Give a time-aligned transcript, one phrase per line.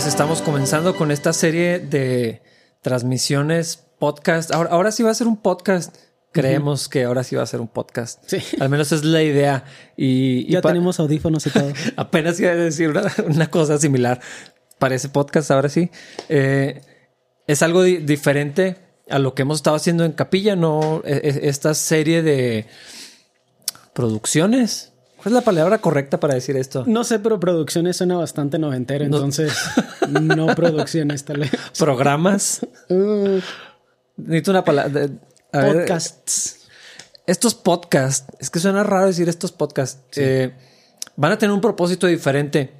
[0.00, 2.40] pues estamos comenzando con esta serie de
[2.80, 4.50] transmisiones, podcast.
[4.50, 5.94] Ahora, ahora sí va a ser un podcast.
[6.32, 8.22] Creemos que ahora sí va a ser un podcast.
[8.26, 8.38] Sí.
[8.60, 9.64] Al menos es la idea.
[9.98, 11.70] Y, y Ya tenemos audífonos y todo.
[11.96, 14.22] apenas iba a decir una, una cosa similar
[14.78, 15.90] para ese podcast, ahora sí.
[16.30, 16.80] Eh,
[17.46, 18.78] es algo di- diferente
[19.10, 22.64] a lo que hemos estado haciendo en Capilla, no E- e- esta serie de
[23.92, 24.89] producciones.
[25.22, 26.84] ¿Cuál es la palabra correcta para decir esto?
[26.86, 29.52] No sé, pero producciones suena bastante noventero, entonces
[30.08, 31.50] no producciones tal vez.
[31.78, 32.66] Programas.
[32.88, 33.38] Uh,
[34.16, 35.08] Necesito una palabra.
[35.52, 36.68] ver, podcasts.
[37.26, 40.52] estos podcasts, es que suena raro decir estos podcasts, eh,
[41.16, 42.72] van a tener un propósito diferente.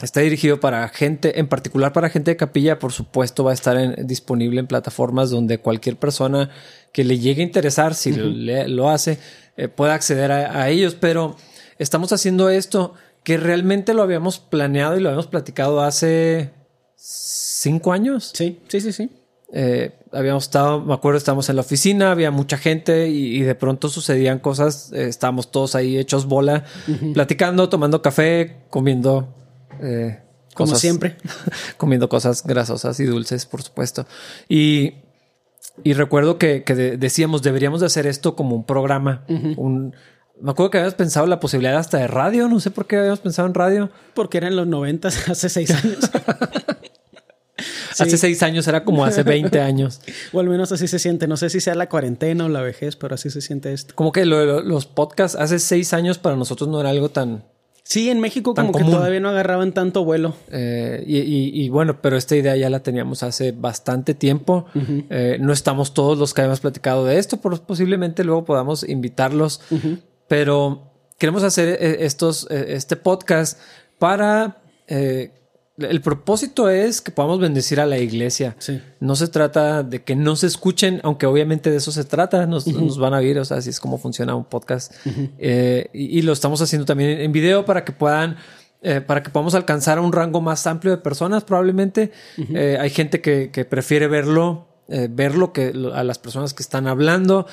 [0.00, 3.76] Está dirigido para gente, en particular para gente de capilla, por supuesto, va a estar
[3.76, 6.50] en- disponible en plataformas donde cualquier persona
[6.92, 9.18] que le llegue a interesar, si le- lo hace,
[9.56, 10.94] eh, pueda acceder a, a ellos.
[10.94, 11.36] Pero
[11.78, 16.50] estamos haciendo esto que realmente lo habíamos planeado y lo habíamos platicado hace
[16.96, 18.30] cinco años.
[18.34, 19.10] Sí, sí, sí, sí.
[19.52, 23.54] Eh, habíamos estado, me acuerdo, estábamos en la oficina, había mucha gente y, y de
[23.54, 24.92] pronto sucedían cosas.
[24.92, 26.64] eh, estábamos todos ahí hechos bola,
[27.14, 29.34] platicando, tomando café, comiendo.
[29.80, 30.20] eh,
[30.54, 31.16] Como cosas- siempre.
[31.76, 34.06] comiendo cosas grasosas y dulces, por supuesto.
[34.48, 34.94] Y,
[35.82, 39.24] y recuerdo que, que de- decíamos, deberíamos de hacer esto como un programa.
[39.56, 39.94] un,
[40.40, 43.20] me acuerdo que habíamos pensado la posibilidad hasta de radio, no sé por qué habíamos
[43.20, 43.90] pensado en radio.
[44.14, 45.98] Porque eran los noventas, hace seis años.
[47.98, 50.00] Hace seis años era como hace 20 años.
[50.32, 51.26] o al menos así se siente.
[51.26, 53.94] No sé si sea la cuarentena o la vejez, pero así se siente esto.
[53.96, 57.42] Como que lo- lo- los podcasts hace seis años para nosotros no era algo tan...
[57.82, 58.86] Sí, en México como común.
[58.90, 60.36] que todavía no agarraban tanto vuelo.
[60.52, 64.66] eh, y, y- y bueno, pero esta idea ya la teníamos hace bastante tiempo.
[65.10, 69.62] Eh, no estamos todos los que habíamos platicado de esto, pero posiblemente luego podamos invitarlos.
[70.28, 73.58] Pero queremos hacer eh, estos, eh, este podcast
[73.98, 74.58] para...
[74.86, 75.32] eh,
[75.78, 78.56] el propósito es que podamos bendecir a la iglesia.
[78.58, 78.82] Sí.
[78.98, 82.66] No se trata de que no se escuchen, aunque obviamente de eso se trata, nos,
[82.66, 84.92] nos van a oír, o sea, así es como funciona un podcast.
[85.38, 88.38] Eh, y, y lo estamos haciendo también en video para que puedan,
[88.82, 92.10] eh, para que podamos alcanzar a un rango más amplio de personas, probablemente.
[92.36, 95.08] Eh, hay gente que, que prefiere verlo, eh,
[95.52, 97.46] que lo- a las personas que están hablando.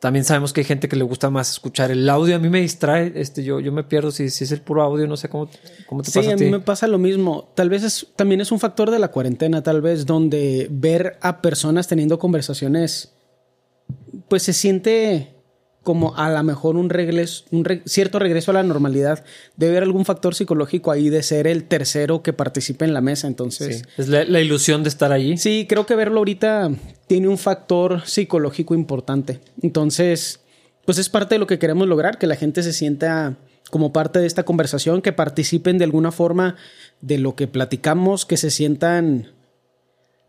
[0.00, 2.36] También sabemos que hay gente que le gusta más escuchar el audio.
[2.36, 5.06] A mí me distrae, este, yo, yo me pierdo si, si es el puro audio,
[5.06, 5.48] no sé cómo,
[5.86, 6.44] cómo te Sí, pasa a a ti.
[6.44, 7.52] mí me pasa lo mismo.
[7.54, 11.40] Tal vez es, también es un factor de la cuarentena, tal vez, donde ver a
[11.40, 13.14] personas teniendo conversaciones,
[14.28, 15.33] pues se siente
[15.84, 19.24] como a lo mejor un regreso, un re- cierto regreso a la normalidad.
[19.56, 23.28] Debe haber algún factor psicológico ahí de ser el tercero que participe en la mesa.
[23.28, 25.36] Entonces, Sí, Es la, la ilusión de estar allí.
[25.36, 26.70] Sí, creo que verlo ahorita
[27.06, 29.40] tiene un factor psicológico importante.
[29.62, 30.40] Entonces,
[30.84, 33.36] pues es parte de lo que queremos lograr, que la gente se sienta
[33.70, 36.56] como parte de esta conversación, que participen de alguna forma
[37.00, 39.28] de lo que platicamos, que se sientan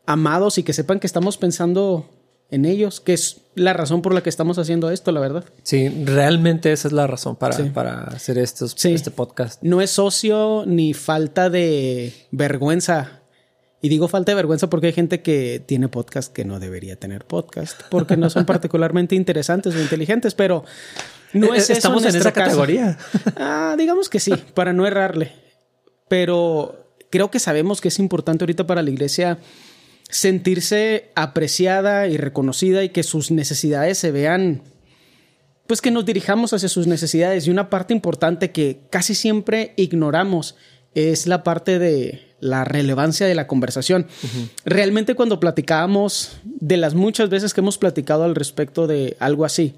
[0.05, 2.09] amados y que sepan que estamos pensando
[2.51, 5.45] en ellos, que es la razón por la que estamos haciendo esto, la verdad.
[5.63, 7.63] Sí, realmente esa es la razón para, Sí.
[7.73, 8.94] para hacer estos, Sí.
[8.94, 9.61] este podcast.
[9.63, 13.22] No es socio ni falta de vergüenza.
[13.81, 17.25] Y digo falta de vergüenza porque hay gente que tiene podcast que no debería tener
[17.25, 20.63] podcast, porque no son particularmente interesantes o inteligentes, pero
[21.33, 22.97] no Eh, es eso Estamos en, nuestro esa categoría.
[23.38, 25.33] Ah, digamos que sí, para no errarle.
[26.07, 29.38] Pero creo que sabemos que es importante ahorita para la iglesia
[30.09, 34.61] sentirse apreciada y reconocida y que sus necesidades se vean,
[35.67, 37.47] pues que nos dirijamos hacia sus necesidades.
[37.47, 40.55] Y una parte importante que casi siempre ignoramos
[40.94, 44.07] es la parte de la relevancia de la conversación.
[44.65, 49.75] Realmente cuando platicábamos de las muchas veces que hemos platicado al respecto de algo así,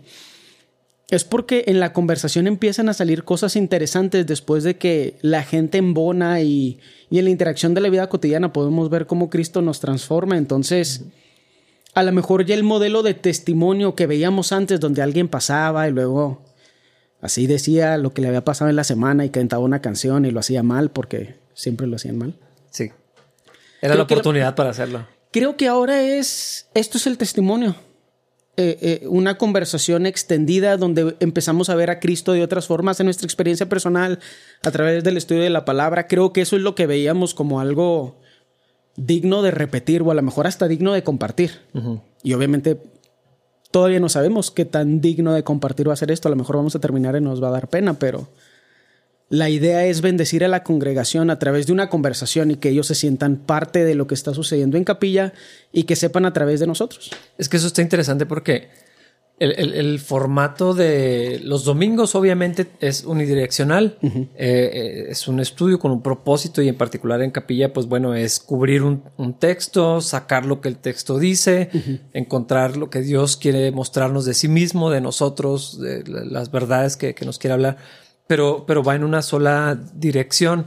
[1.10, 5.78] es porque en la conversación empiezan a salir cosas interesantes después de que la gente
[5.78, 6.80] embona y,
[7.10, 10.38] y en la interacción de la vida cotidiana podemos ver cómo Cristo nos transforma.
[10.38, 11.06] Entonces,
[11.94, 15.92] a lo mejor ya el modelo de testimonio que veíamos antes, donde alguien pasaba y
[15.92, 16.44] luego
[17.22, 20.32] así decía lo que le había pasado en la semana y cantaba una canción y
[20.32, 22.36] lo hacía mal porque siempre lo hacían mal.
[22.70, 22.92] Sí.
[23.82, 25.08] Era Creo la que la- oportunidad para hacerlo.
[25.32, 27.76] Creo que ahora es, esto es el testimonio.
[28.60, 33.06] Eh, eh, una conversación extendida donde empezamos a ver a Cristo de otras formas en
[33.06, 34.18] nuestra experiencia personal
[34.64, 36.08] a través del estudio de la palabra.
[36.08, 38.20] Creo que eso es lo que veíamos como algo
[38.96, 41.52] digno de repetir o a lo mejor hasta digno de compartir.
[42.24, 42.82] Y obviamente
[43.70, 46.28] todavía no sabemos qué tan digno de compartir va a ser esto.
[46.28, 48.28] A lo mejor vamos a terminar y nos va a dar pena, pero
[49.30, 52.88] la idea es bendecir a la congregación a través de una conversación y que ellos
[52.88, 55.34] se sientan parte de lo que está sucediendo en capilla
[55.74, 57.12] y que sepan a través de nosotros.
[57.38, 58.70] Es que eso está interesante porque
[59.40, 63.98] el, formato de los domingos obviamente es unidireccional.
[64.02, 68.16] Eh, eh, es un estudio con un propósito y en particular en capilla, pues bueno,
[68.16, 69.04] es cubrir un,
[69.40, 71.70] texto, sacar lo que el texto dice,
[72.14, 77.14] encontrar lo que Dios quiere mostrarnos de sí mismo, de nosotros, de las verdades que,
[77.24, 77.78] nos quiere hablar,
[78.28, 80.66] pero, pero va en una sola dirección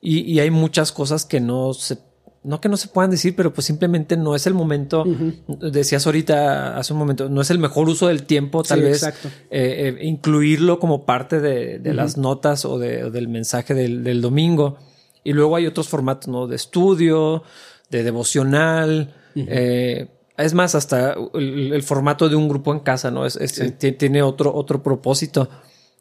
[0.00, 1.98] y, y hay muchas cosas que no se
[2.44, 5.04] no que no se puedan decir, pero pues simplemente no es el momento.
[5.46, 9.12] Decías ahorita hace un momento, no es el mejor uso del tiempo, tal vez eh,
[9.50, 14.78] eh, incluirlo como parte de, las notas o, del mensaje del, domingo.
[15.24, 16.48] Y luego hay otros formatos, ¿no?
[16.48, 17.44] De estudio,
[17.90, 19.14] de devocional.
[19.36, 23.24] Eh, es más, hasta el, formato de un grupo en casa, ¿no?
[23.24, 23.38] Es,
[23.78, 25.48] Tiene otro, otro propósito.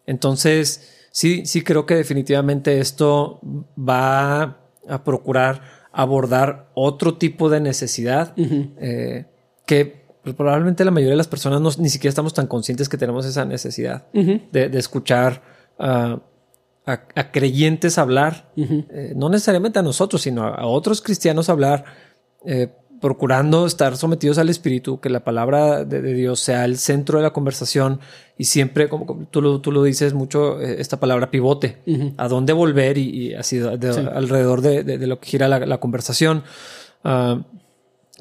[0.07, 3.39] Entonces, sí, sí creo que definitivamente esto
[3.77, 5.61] va a procurar
[5.91, 9.25] abordar otro tipo de necesidad eh,
[9.65, 12.97] que pues, probablemente la mayoría de las personas no, ni siquiera estamos tan conscientes que
[12.97, 15.41] tenemos esa necesidad de, escuchar
[15.77, 16.19] a,
[17.31, 21.85] creyentes hablar, eh, no necesariamente a nosotros, sino a, otros cristianos hablar.
[22.45, 22.69] Eh,
[23.01, 27.33] procurando estar sometidos al Espíritu, que la palabra de, Dios sea el centro de la
[27.33, 27.99] conversación
[28.37, 31.77] y siempre, como, tú, lo, tú lo dices mucho, eh, esta palabra pivote,
[32.17, 36.43] a dónde volver y, así alrededor de, lo que gira la, conversación.
[37.03, 37.43] Ah,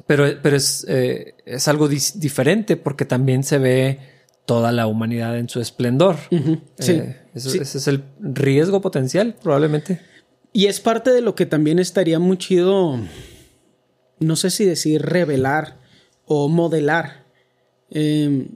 [0.07, 3.99] pero, pero es, eh, es algo diferente porque también se ve
[4.45, 6.17] toda la humanidad en su esplendor.
[6.31, 10.01] Eh, ese es el riesgo potencial, probablemente.
[10.53, 12.99] Y es parte de lo que también estaría muy chido
[14.21, 15.77] no sé si decir revelar
[16.25, 17.25] o modelar.
[17.89, 18.47] Em,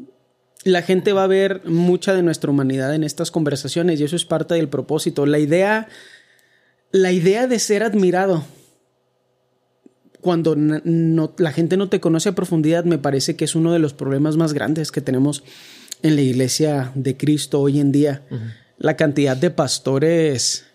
[0.63, 4.25] la gente va a ver mucha de nuestra humanidad en estas conversaciones y eso es
[4.25, 5.25] parte del propósito.
[5.25, 5.87] La idea,
[6.91, 8.45] la idea de ser admirado
[10.21, 13.93] cuando la gente no te conoce a profundidad me parece que es uno de los
[13.93, 15.43] problemas más grandes que tenemos
[16.01, 18.23] en la iglesia de Cristo hoy en día.
[18.79, 20.65] La cantidad de pastores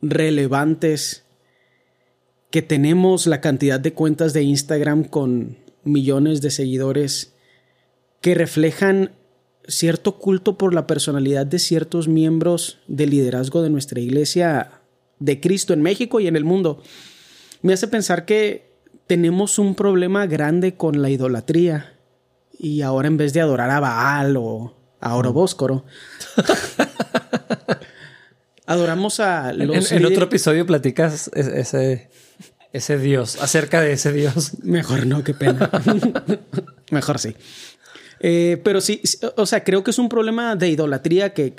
[0.00, 1.24] relevantes
[2.50, 7.34] que tenemos la cantidad de cuentas de Instagram con millones de seguidores
[8.20, 9.12] que reflejan
[9.66, 14.80] cierto culto por la personalidad de ciertos miembros del liderazgo de nuestra iglesia
[15.18, 16.82] de Cristo en México y en el mundo,
[17.62, 18.70] me hace pensar que
[19.06, 21.94] tenemos un problema grande con la idolatría
[22.58, 25.84] y ahora en vez de adorar a Baal o a Orobóscoro,
[28.66, 29.92] adoramos a los...
[29.92, 32.10] En, otro episodio platicas ese,
[32.72, 34.52] ese Dios, acerca de ese Dios.
[34.62, 35.70] Mejor no, qué pena.
[36.90, 37.34] Mejor sí.
[38.20, 39.00] Eh, pero sí,
[39.36, 41.54] o sea, creo que es un problema de idolatría que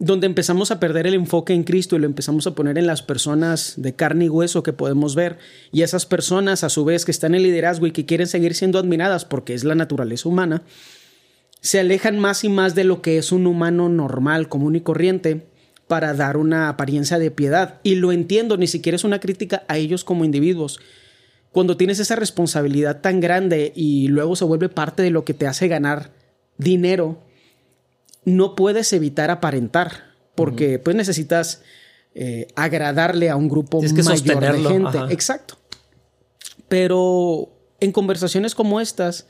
[0.00, 3.02] donde empezamos a perder el enfoque en Cristo y lo empezamos a poner en las
[3.02, 5.38] personas de carne y hueso que podemos ver.
[5.72, 8.78] Y esas personas, a su vez, que están en liderazgo y que quieren seguir siendo
[8.78, 10.62] admiradas porque es la naturaleza humana,
[11.60, 15.49] se alejan más y más de lo que es un humano normal, común y corriente,
[15.90, 17.80] para dar una apariencia de piedad.
[17.82, 20.78] Y lo entiendo, ni siquiera es una crítica a ellos como individuos.
[21.50, 25.48] Cuando tienes esa responsabilidad tan grande y luego se vuelve parte de lo que te
[25.48, 26.12] hace ganar
[26.58, 27.24] dinero,
[28.24, 31.62] no puedes evitar aparentar, porque pues necesitas
[32.14, 34.98] eh, agradarle a un grupo mayor de gente.
[35.10, 35.58] Exacto.
[36.68, 37.50] Pero
[37.80, 39.26] en conversaciones como estas,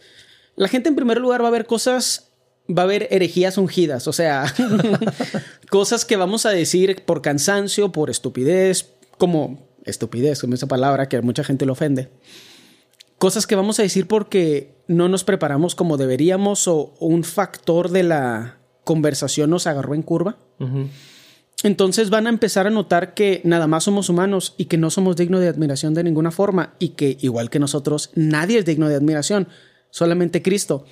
[0.56, 2.30] la gente en primer lugar va a ver cosas
[2.77, 4.53] va a haber herejías ungidas, o sea,
[5.70, 11.17] cosas que vamos a decir por cansancio, por estupidez, como estupidez, como esa palabra que
[11.17, 12.08] a mucha gente le ofende.
[13.19, 18.03] Cosas que vamos a decir porque no nos preparamos como deberíamos o, un factor de
[18.03, 20.39] la conversación nos agarró en curva.
[21.62, 25.17] Entonces van a empezar a notar que nada más somos humanos y que no somos
[25.17, 28.94] dignos de admiración de ninguna forma y que igual que nosotros nadie es digno de
[28.94, 29.48] admiración,
[29.91, 30.86] solamente Cristo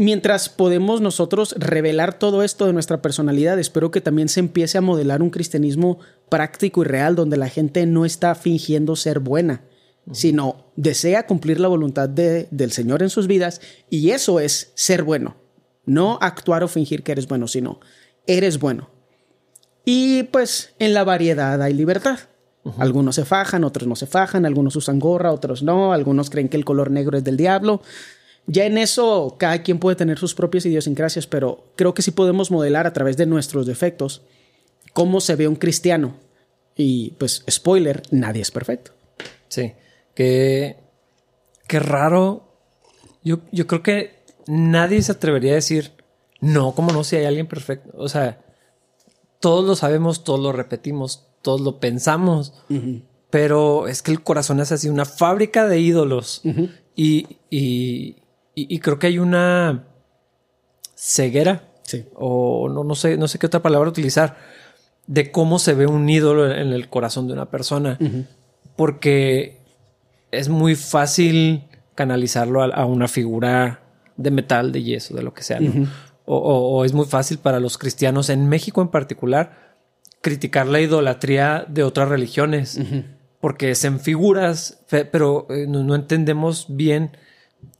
[0.00, 4.80] mientras podemos nosotros revelar todo esto de nuestra personalidad, espero que también se empiece a
[4.80, 5.98] modelar un cristianismo
[6.30, 9.62] práctico y real donde la gente no está fingiendo ser buena,
[10.10, 15.36] sino desea cumplir la voluntad del Señor en sus vidas y eso es ser bueno.
[15.84, 17.78] No actuar o fingir que eres bueno, sino
[18.26, 18.88] eres bueno.
[19.84, 22.20] Y pues en la variedad hay libertad.
[22.78, 26.56] Algunos se fajan, otros no se fajan, algunos usan gorra, otros no, algunos creen que
[26.56, 27.82] el color negro es del diablo.
[28.46, 32.50] Ya en eso cada quien puede tener sus propias idiosincrasias, pero creo que sí podemos
[32.50, 34.22] modelar a través de nuestros defectos
[34.92, 36.14] cómo se ve un cristiano.
[36.76, 38.92] Y pues, spoiler, nadie es perfecto.
[39.48, 39.72] Sí,
[40.14, 40.76] que
[41.66, 42.44] qué raro.
[43.22, 45.92] Yo, yo creo que nadie se atrevería a decir,
[46.40, 47.90] no, como no, si hay alguien perfecto.
[47.94, 48.40] O sea,
[49.40, 52.54] todos lo sabemos, todos lo repetimos, todos lo pensamos.
[53.30, 56.42] Pero es que el corazón es así, una fábrica de ídolos.
[56.96, 58.16] y, y
[58.80, 59.84] creo que hay una,
[61.00, 61.64] ceguera.
[61.82, 62.04] Sí.
[62.14, 64.36] O no, no, sé, no sé qué otra palabra utilizar.
[65.06, 67.98] De cómo se ve un ídolo en el corazón de una persona.
[68.76, 69.58] Porque
[70.30, 71.64] es muy fácil
[71.94, 73.80] canalizarlo a, una figura
[74.16, 75.58] de metal, de yeso, de lo que sea.
[76.26, 79.74] o, es muy fácil para los cristianos, en México en particular,
[80.20, 82.78] criticar la idolatría de otras religiones.
[83.40, 84.80] Porque se en figuras,
[85.10, 87.16] pero eh, no entendemos bien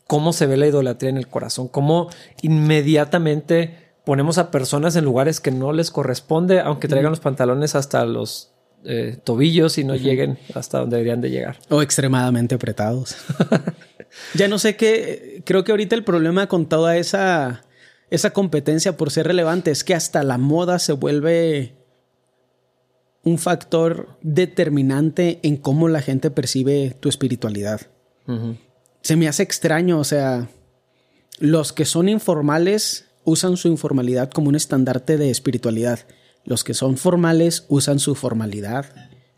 [0.06, 2.08] cómo se ve la idolatría en el corazón, cómo
[2.42, 8.04] inmediatamente ponemos a personas en lugares que no les corresponde, aunque traigan los pantalones hasta
[8.04, 8.50] los
[8.84, 11.58] eh, tobillos y no lleguen hasta donde deberían de llegar.
[11.68, 13.14] O extremadamente apretados.
[14.34, 17.62] ya no sé qué, creo que ahorita el problema con toda esa,
[18.10, 21.76] esa competencia por ser relevante es que hasta la moda se vuelve
[23.22, 27.82] un factor determinante en cómo la gente percibe tu espiritualidad
[29.02, 30.48] se me hace extraño, o sea,
[31.38, 36.00] los que son informales usan su informalidad como un estandarte de espiritualidad.
[36.44, 38.86] Los que son formales usan su formalidad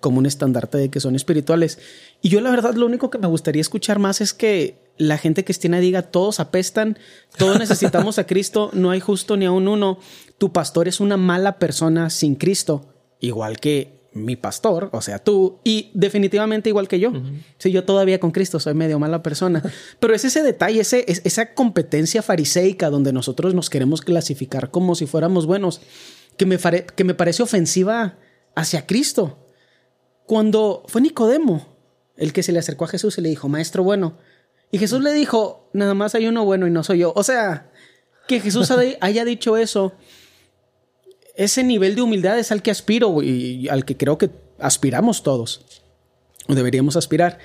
[0.00, 1.78] como un estandarte de que son espirituales.
[2.20, 5.44] Y yo la verdad lo único que me gustaría escuchar más es que la gente
[5.44, 6.98] cristiana diga todos apestan,
[7.38, 9.98] todos necesitamos a Cristo, no hay justo ni a un uno,
[10.38, 15.60] tu pastor es una mala persona sin Cristo, igual que mi pastor, o sea, tú,
[15.64, 17.12] y definitivamente igual que yo.
[17.58, 19.62] Si yo todavía con Cristo soy medio mala persona.
[20.00, 25.06] Pero es ese detalle, ese, esa competencia fariseica donde nosotros nos queremos clasificar como si
[25.06, 25.80] fuéramos buenos,
[26.36, 28.18] que me, que me parece ofensiva
[28.54, 29.46] hacia Cristo.
[30.26, 31.72] Cuando fue Nicodemo
[32.16, 34.18] el que se le acercó a Jesús y le dijo, Maestro bueno.
[34.70, 37.12] Y Jesús le dijo, nada más hay uno bueno y no soy yo.
[37.16, 37.70] O sea,
[38.28, 39.94] que Jesús haya dicho eso
[41.34, 45.64] ese nivel de humildad es al que aspiro y al que creo que aspiramos todos,
[46.48, 47.38] o deberíamos aspirar.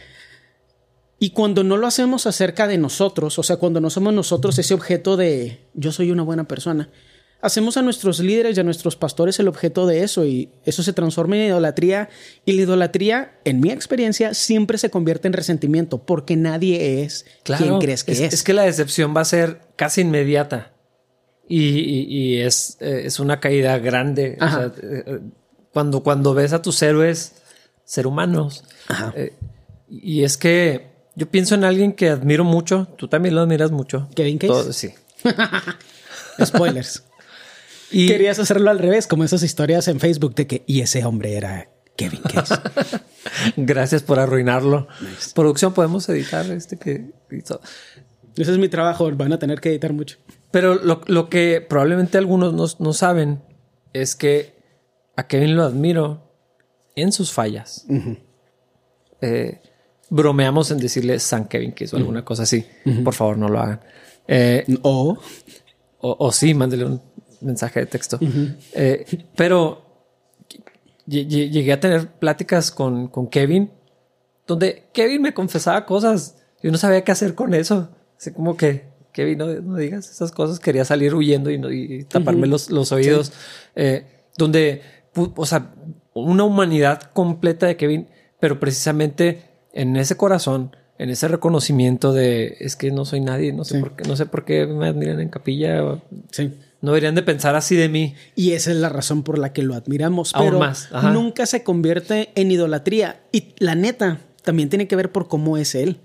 [1.20, 4.74] Y cuando no lo hacemos acerca de nosotros, o sea, cuando no somos nosotros ese
[4.74, 6.89] objeto de yo soy una buena persona,
[7.41, 10.94] hacemos a nuestros líderes y a nuestros pastores el objeto de eso y eso se
[10.94, 12.10] transforma en idolatría
[12.46, 17.79] y la idolatría, en mi experiencia, siempre se convierte en resentimiento porque nadie es quien
[17.79, 18.34] crees que es, es.
[18.34, 20.76] Es que la decepción va a ser casi inmediata.
[21.50, 24.38] Y, es, eh, es, una caída grande.
[24.39, 25.20] Eh, eh,
[25.72, 27.34] cuando, cuando ves a tus héroes
[27.86, 28.63] ser humanos.
[29.89, 32.88] y es que yo pienso en alguien que admiro mucho.
[32.98, 34.10] Tú también lo admiras mucho.
[34.16, 34.74] Kevin Case.
[34.74, 34.94] sí.
[36.44, 37.04] Spoilers.
[37.89, 41.36] y querías hacerlo al revés, como esas historias en Facebook de que y ese hombre
[41.36, 42.56] era Kevin Case.
[43.58, 44.88] Gracias por arruinarlo.
[45.34, 50.18] Producción, podemos editar este que Ese es mi trabajo, van a tener que editar mucho.
[50.51, 53.42] Pero lo, que probablemente algunos no, saben
[53.94, 54.56] es que
[55.16, 56.32] a Kevin lo admiro
[56.96, 57.86] en sus fallas.
[59.22, 59.62] Eh,
[60.10, 62.66] bromeamos en decirle San Kevin que hizo alguna cosa así.
[63.04, 63.82] Por favor, no lo hagan.
[64.27, 65.18] Eh, o,
[66.00, 67.01] o, sí, mándele un
[67.42, 68.20] mensaje de texto.
[68.74, 69.86] Eh, pero
[71.06, 73.72] llegué a tener pláticas con, con, Kevin
[74.46, 76.38] donde Kevin me confesaba cosas.
[76.63, 77.89] Yo no sabía qué hacer con eso.
[78.18, 80.59] Así como que Kevin, no, digas esas cosas.
[80.59, 83.33] Quería salir huyendo y, taparme los, oídos.
[83.75, 84.05] Eh,
[84.38, 84.83] donde,
[85.15, 85.74] o sea,
[86.13, 88.09] una humanidad completa de Kevin,
[88.39, 89.41] pero precisamente
[89.74, 93.95] en ese corazón, en ese reconocimiento de es que no soy nadie, no sé por
[93.95, 96.00] qué, no sé por qué me admiran en capilla.
[96.29, 96.53] Sí.
[96.81, 98.13] No deberían de pensar así de mí.
[98.36, 100.31] Y esa es la razón por la que lo admiramos.
[100.38, 100.89] pero más.
[101.12, 103.19] nunca se convierte en idolatría.
[103.31, 106.01] Y la neta también tiene que ver por cómo es él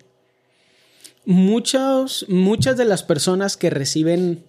[1.25, 4.45] muchos, muchas de las personas que reciben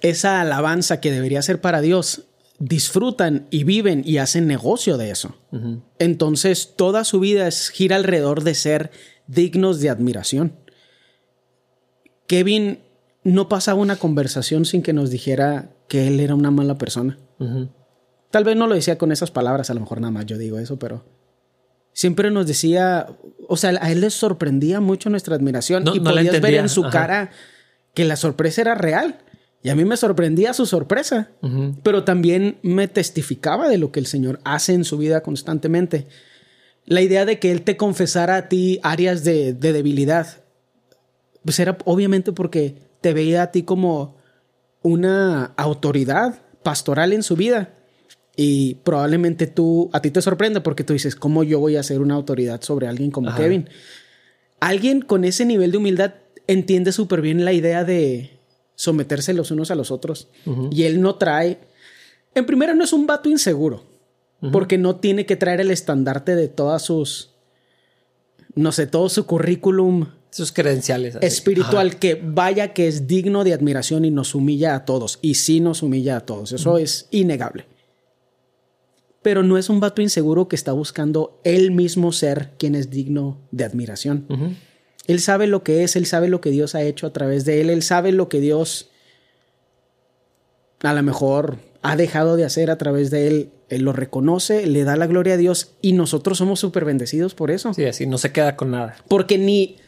[0.00, 2.26] esa alabanza que debería ser para Dios
[2.58, 5.34] disfrutan y viven y hacen negocio de eso.
[5.98, 8.90] Entonces toda su vida es, gira alrededor de ser
[9.26, 10.56] dignos de admiración.
[12.26, 12.80] Kevin
[13.22, 17.18] no pasaba una conversación sin que nos dijera que él era una mala persona.
[18.30, 20.58] Tal vez no lo decía con esas palabras, a lo mejor nada más yo digo
[20.58, 21.04] eso, pero
[21.94, 23.06] siempre nos decía,
[23.48, 27.30] o sea, a él le sorprendía mucho nuestra admiración y podías ver en su cara
[27.94, 29.20] que la sorpresa era real.
[29.62, 31.30] Y a mí me sorprendía su sorpresa,
[31.82, 36.06] pero también me testificaba de lo que el Señor hace en su vida constantemente.
[36.84, 40.42] La idea de que Él te confesara a ti áreas de, de debilidad,
[41.44, 44.18] pues era obviamente porque te veía a ti como
[44.82, 47.70] una autoridad pastoral en su vida.
[48.36, 52.00] Y probablemente tú, a ti te sorprende porque tú dices, ¿cómo yo voy a ser
[52.00, 53.68] una autoridad sobre alguien como Kevin?
[54.60, 56.14] Alguien con ese nivel de humildad
[56.46, 58.30] entiende súper bien la idea de
[58.74, 60.28] someterse los unos a los otros.
[60.70, 61.58] Y él no trae,
[62.34, 63.84] en primera no es un vato inseguro,
[64.52, 67.30] porque no tiene que traer el estandarte de todas sus,
[68.54, 71.14] no sé, todo su currículum sus credenciales.
[71.14, 71.24] así.
[71.24, 75.20] espiritual que vaya que es digno de admiración y nos humilla a todos.
[75.22, 76.50] Y sí nos humilla a todos.
[76.50, 77.66] Eso es innegable.
[79.24, 83.40] Pero no es un vato inseguro que está buscando él mismo ser quien es digno
[83.50, 84.26] de admiración.
[85.06, 87.62] Él sabe lo que es, él sabe lo que Dios ha hecho a través de
[87.62, 88.90] él, él sabe lo que Dios
[90.82, 93.50] a lo mejor ha dejado de hacer a través de él.
[93.70, 97.50] Él lo reconoce, le da la gloria a Dios y nosotros somos súper bendecidos por
[97.50, 97.72] eso.
[97.72, 98.96] Sí, así no se queda con nada.
[99.08, 99.78] Porque ni.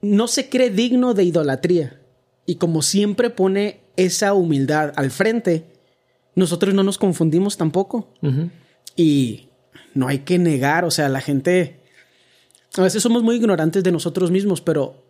[0.00, 2.00] No se cree digno de idolatría.
[2.46, 5.66] Y como siempre pone esa humildad al frente,
[6.34, 8.12] nosotros no nos confundimos tampoco.
[8.96, 9.48] Y
[9.94, 11.80] no hay que negar, o sea, la gente.
[12.76, 15.02] A veces somos muy ignorantes de nosotros mismos, pero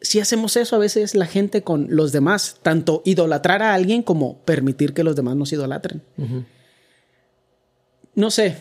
[0.00, 4.38] si hacemos eso a veces la gente con los demás, tanto idolatrar a alguien como
[4.44, 6.02] permitir que los demás nos idolatren.
[8.14, 8.58] No sé.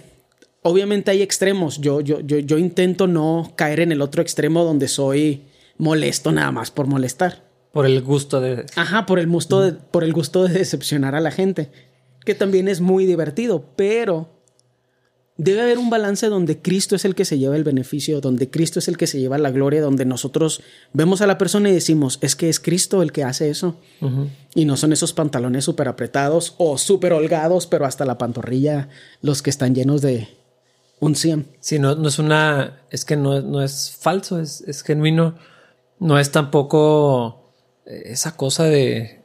[0.64, 1.80] Obviamente hay extremos.
[1.80, 5.44] Yo, yo, yo, yo intento no caer en el otro extremo donde soy
[5.78, 7.44] molesto nada más por molestar.
[7.72, 8.66] Por el gusto de.
[8.76, 11.70] Ajá, por el gusto de, por el gusto de decepcionar a la gente.
[12.28, 14.28] Que también es muy divertido, pero
[15.38, 18.80] debe haber un balance donde Cristo es el que se lleva el beneficio, donde Cristo
[18.80, 22.20] es el que se lleva la gloria, donde nosotros vemos a la persona y decimos,
[22.22, 23.78] es que es Cristo el que hace eso.
[24.56, 28.90] Y no son esos pantalones súper apretados o súper holgados, pero hasta la pantorrilla
[29.22, 30.28] los que están llenos de
[31.00, 31.48] un 100.
[31.62, 32.82] Sí, no, no es una.
[32.90, 35.36] Es que no, no es falso, es, es genuino.
[35.98, 37.54] No es tampoco
[37.86, 39.17] eh, esa cosa de.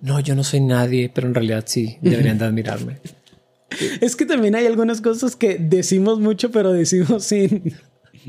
[0.00, 2.98] No, yo no soy nadie, pero en realidad sí, deberían de admirarme.
[4.00, 7.74] Es que también hay algunas cosas que decimos mucho, pero decimos sin,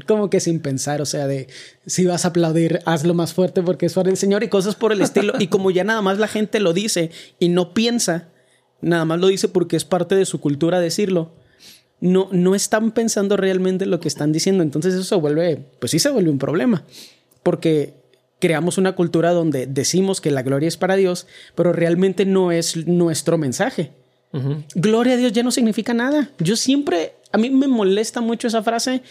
[0.05, 1.47] como que sin pensar, o sea, de
[1.85, 4.91] si vas a aplaudir, hazlo más fuerte porque es para el Señor y cosas por
[4.91, 5.33] el estilo.
[5.39, 8.29] Y como ya nada más la gente lo dice y no piensa,
[8.81, 11.31] nada más lo dice porque es parte de su cultura decirlo.
[12.01, 14.63] No, no están pensando realmente lo que están diciendo.
[14.63, 16.85] Entonces eso se vuelve, pues sí se vuelve un problema.
[17.43, 17.98] Porque
[18.39, 22.88] creamos una cultura donde decimos que la gloria es para Dios, pero realmente no es
[22.88, 23.91] nuestro mensaje.
[24.75, 26.32] Gloria a Dios ya no significa nada.
[26.39, 29.02] Yo siempre, a mí me molesta mucho esa frase.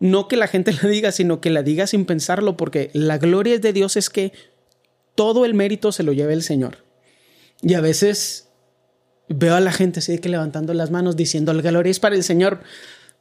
[0.00, 3.58] No que la gente la diga, sino que la diga sin pensarlo, porque la gloria
[3.58, 4.32] de Dios es que
[5.14, 6.84] todo el mérito se lo lleva el Señor.
[7.62, 8.48] Y a veces
[9.28, 12.14] veo a la gente así de que levantando las manos diciendo la gloria es para
[12.14, 12.60] el Señor,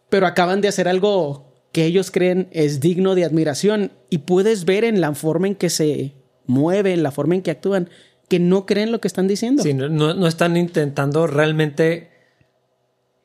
[0.10, 4.84] pero acaban de hacer algo que ellos creen es digno de admiración y puedes ver
[4.84, 6.16] en la forma en que se
[6.48, 7.88] mueven, la forma en que actúan,
[8.28, 9.62] que no creen lo que están diciendo.
[9.62, 12.10] Sí, no, están intentando realmente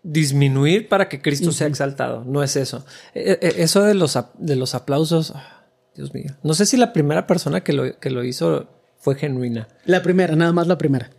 [0.02, 2.24] disminuir para que Cristo sea exaltado.
[2.26, 2.84] No es eso.
[3.14, 5.64] Eh, eh, Eso de los, de los aplausos, ah,
[5.96, 6.36] Dios mío.
[6.42, 9.66] No sé si la primera persona que lo, que lo hizo fue genuina.
[9.86, 11.10] La primera, nada más la primera.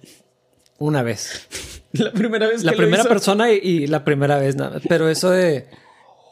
[0.77, 1.47] Una vez.
[1.93, 3.09] La primera vez La que lo primera hizo.
[3.09, 4.79] persona y, y la primera vez nada.
[4.87, 5.67] Pero eso de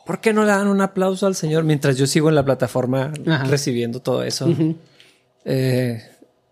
[0.05, 3.13] ¿por qué no le dan un aplauso al Señor mientras yo sigo en la plataforma
[3.27, 3.43] Ajá.
[3.45, 4.47] recibiendo todo eso?
[5.45, 6.01] Eh,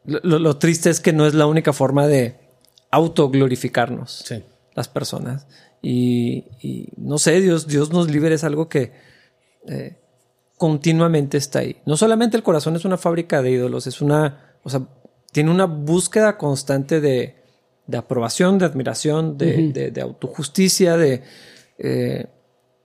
[0.05, 2.35] lo, triste es que no es la única forma de
[2.91, 4.43] autoglorificarnos Sí.
[4.75, 5.47] las personas.
[5.81, 8.91] Y, y no sé, Dios, Dios nos libre es algo que
[9.67, 9.97] eh,
[10.57, 11.77] continuamente está ahí.
[11.85, 14.81] No solamente el corazón es una fábrica de ídolos, es una, o sea,
[15.31, 17.35] tiene una búsqueda constante de,
[17.87, 21.21] de aprobación, de admiración, de, de- de autojusticia, de...
[21.77, 22.25] eh,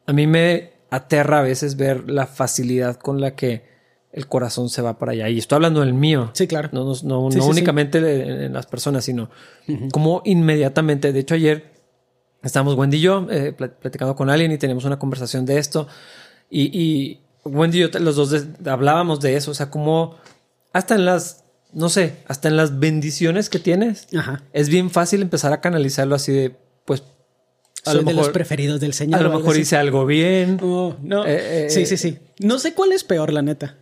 [0.06, 3.64] a mí me aterra a veces ver la facilidad con la que
[4.12, 5.28] el corazón se va para allá.
[5.28, 6.30] Y estoy hablando del mío.
[6.34, 6.68] Sí, claro.
[6.72, 7.48] No, no, no- Sí, no sí, sí.
[7.50, 9.28] únicamente en, en las personas, sino
[9.92, 11.12] como inmediatamente.
[11.12, 11.72] De hecho, ayer
[12.42, 15.88] estábamos Wendy y yo eh, plat- platicando con alguien y teníamos una conversación de esto.
[16.48, 19.50] Y, y Wendy y yo, los dos de- hablábamos de eso.
[19.50, 20.14] O sea, como
[20.72, 24.42] hasta en las, no sé, hasta en las bendiciones que tienes, Ajá.
[24.52, 27.02] es bien fácil empezar a canalizarlo así de, pues,
[27.86, 29.20] a lo de los preferidos del Señor.
[29.20, 30.58] a lo algo mejor hice algo bien.
[30.62, 31.24] Oh, no.
[31.26, 32.18] Eh, eh, sí, sí, sí.
[32.38, 33.76] No sé cuál es peor, la neta.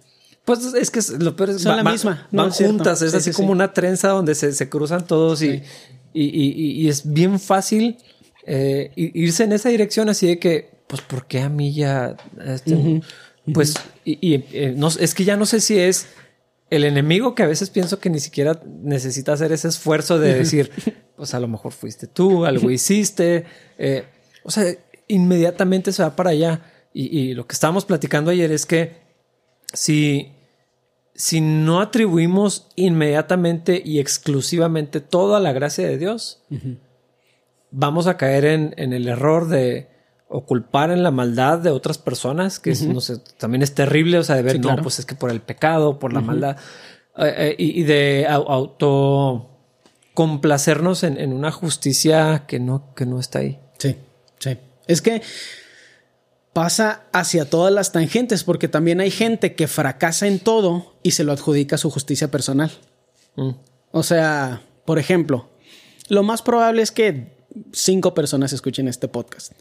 [0.44, 3.00] Pues es que lo peor es Son va- la va- misma, no, van es juntas,
[3.02, 3.52] es Sí, así sí, como sí.
[3.52, 5.62] una trenza donde se, se cruzan todos y,
[6.12, 7.96] y, y- y- y es bien fácil
[8.44, 12.16] eh, irse en esa dirección así de que, pues, ¿por qué a mí ya?
[12.44, 13.00] este,
[13.54, 16.06] Pues, y, y, eh, no, es que ya no sé si es
[16.72, 20.70] el enemigo que a veces pienso que ni siquiera necesita hacer ese esfuerzo de decir,
[21.16, 23.44] pues a lo mejor fuiste tú, algo hiciste.
[23.76, 24.04] eh,
[24.42, 24.74] o sea,
[25.06, 26.62] inmediatamente se va para allá.
[26.94, 28.96] Y, y lo que estábamos platicando ayer es que
[29.74, 30.32] si,
[31.14, 36.42] si no atribuimos inmediatamente y exclusivamente todo a la gracia de Dios,
[37.70, 39.91] vamos a caer en, en el error de
[40.32, 44.18] o culpar en la maldad de otras personas, que es, no sé, también es terrible,
[44.18, 46.56] o sea, de ver, Sí, no, pues es que por el pecado, por la maldad,
[47.18, 49.50] eh, eh, y, de au- auto
[50.14, 53.60] complacernos en, en una justicia que no, que no está ahí.
[53.78, 53.96] Sí,
[54.38, 54.58] sí.
[54.86, 55.22] Es que
[56.52, 61.24] pasa hacia todas las tangentes, porque también hay gente que fracasa en todo y se
[61.24, 62.70] lo adjudica a su justicia personal.
[63.36, 63.50] Mm.
[63.90, 65.48] O sea, por ejemplo,
[66.08, 67.32] lo más probable es que
[67.72, 69.52] cinco personas escuchen este podcast.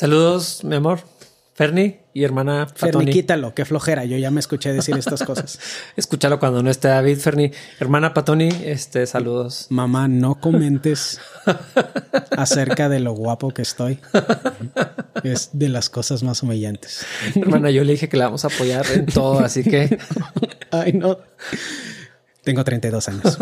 [0.00, 1.00] Saludos, mi amor.
[1.52, 3.04] Ferni y hermana Patoni.
[3.04, 4.06] Ferni, quítalo, qué flojera.
[4.06, 5.60] Yo ya me escuché decir estas cosas.
[5.96, 7.52] Escúchalo cuando no esté David, Ferni.
[7.78, 9.66] Hermana Patoni, este, saludos.
[9.68, 11.20] Mamá, no comentes
[12.30, 14.00] acerca de lo guapo que estoy.
[15.22, 17.04] Es de las cosas más humillantes.
[17.34, 19.98] Hermana, yo le dije que la vamos a apoyar en todo, así que.
[20.70, 21.18] Ay, no.
[22.42, 23.36] Tengo 32 años.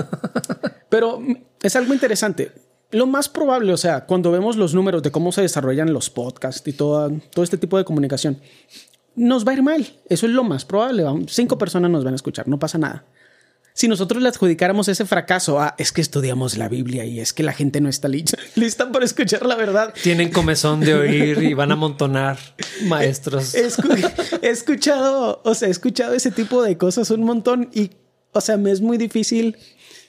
[0.88, 1.22] Pero
[1.62, 2.50] es algo interesante
[2.90, 6.66] lo más probable, o sea, cuando vemos los números de cómo se desarrollan los podcasts
[6.66, 8.40] y todo, todo este tipo de comunicación,
[9.14, 9.86] nos va a ir mal.
[10.08, 11.04] Eso es lo más probable.
[11.28, 13.04] Cinco personas nos van a escuchar, no pasa nada.
[13.74, 17.44] Si nosotros le adjudicáramos ese fracaso a es que estudiamos la Biblia y es que
[17.44, 19.94] la gente no está lista, lista para escuchar la verdad.
[20.02, 22.38] Tienen comezón de oír y van a amontonar
[22.86, 23.54] maestros.
[23.54, 23.68] He,
[24.42, 27.90] he escuchado, o sea, he escuchado ese tipo de cosas un montón y,
[28.32, 29.56] o sea, me es muy difícil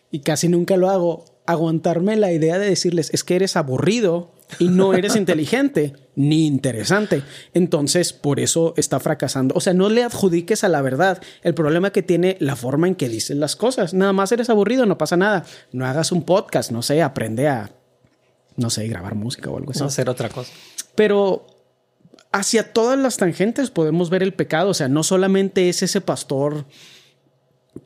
[0.09, 4.69] y casi nunca lo hago aguantarme la idea de decirles es que eres aburrido y
[4.69, 7.23] no eres inteligente ni interesante.
[7.55, 9.55] Entonces, por eso está fracasando.
[9.55, 12.93] O sea, no le adjudiques a la verdad el problema que tiene la forma en
[12.93, 13.95] que dicen las cosas.
[13.95, 15.43] Nada más eres aburrido, no pasa nada.
[15.71, 17.71] No hagas un podcast, no sé, aprende a,
[18.55, 19.79] no sé, grabar música o algo así.
[19.79, 20.51] No hacer otra cosa.
[20.93, 21.47] Pero
[22.31, 24.69] hacia todas las tangentes podemos ver el pecado.
[24.69, 26.65] O sea, no solamente es ese pastor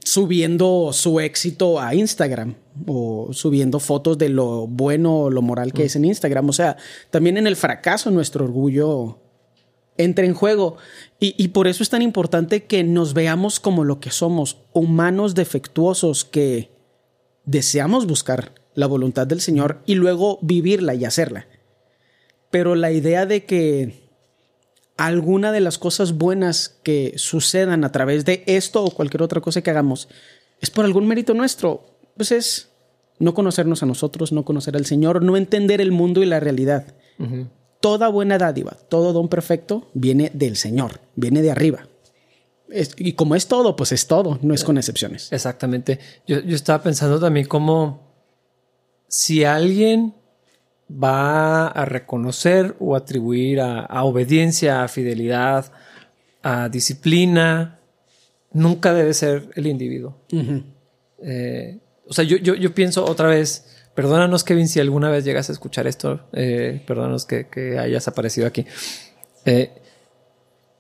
[0.04, 2.56] subiendo su éxito a Instagram
[2.88, 6.50] o subiendo fotos de lo bueno o lo moral que es en Instagram.
[6.50, 6.78] O sea,
[7.10, 9.20] también en el fracaso nuestro orgullo
[9.98, 10.78] entra en juego.
[11.20, 15.36] Y, y, por eso es tan importante que nos veamos como lo que somos, humanos
[15.36, 16.72] defectuosos que
[17.46, 21.48] deseamos buscar la voluntad del Señor y luego vivirla y hacerla.
[22.50, 24.03] Pero la idea de que
[24.98, 29.62] alguna de las cosas buenas que sucedan a través de esto o cualquier otra cosa
[29.62, 30.08] que hagamos
[30.62, 31.84] es por algún mérito nuestro,
[32.16, 32.70] pues es
[33.20, 36.96] no conocernos a nosotros, no conocer al Señor, no entender el mundo y la realidad.
[37.80, 41.88] Toda buena dádiva, todo don perfecto viene del Señor, viene de arriba.
[42.98, 45.32] y como es todo, pues es todo, no es con excepciones.
[45.32, 46.00] Exactamente.
[46.28, 48.14] Yo, yo estaba pensando también como
[49.08, 50.16] si alguien
[50.94, 55.72] va a reconocer o atribuir a, obediencia, a fidelidad,
[56.42, 57.80] a disciplina,
[58.52, 60.18] nunca debe ser el individuo.
[61.20, 65.54] Eh, o sea, yo, yo, pienso otra vez, perdónanos Kevin si alguna vez llegas a
[65.54, 68.66] escuchar esto, eh, perdónanos que, hayas aparecido aquí.
[69.46, 69.72] Eh,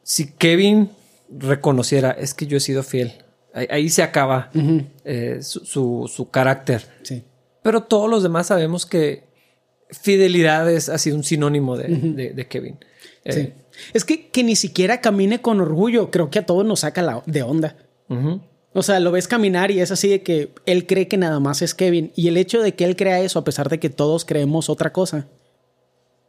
[0.03, 0.91] si Kevin
[1.29, 3.13] reconociera, es que yo he sido fiel,
[3.53, 4.51] ahí, se acaba
[5.41, 6.85] su, su, carácter.
[7.03, 7.23] Sí.
[7.63, 9.32] Pero todos los demás sabemos que
[9.89, 12.77] fidelidad es, ha sido un sinónimo de, Kevin.
[13.25, 13.53] Eh,
[13.93, 17.23] es que, que ni siquiera camine con orgullo, creo que a todos nos saca la,
[17.25, 17.75] de onda.
[18.73, 21.61] O sea, lo ves caminar y es así de que él cree que nada más
[21.61, 22.11] es Kevin.
[22.15, 24.91] Y el hecho de que él crea eso, a pesar de que todos creemos otra
[24.91, 25.27] cosa.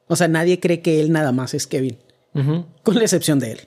[0.06, 1.98] O sea, nadie cree que él nada más es Kevin.
[2.82, 3.60] Con la excepción de él.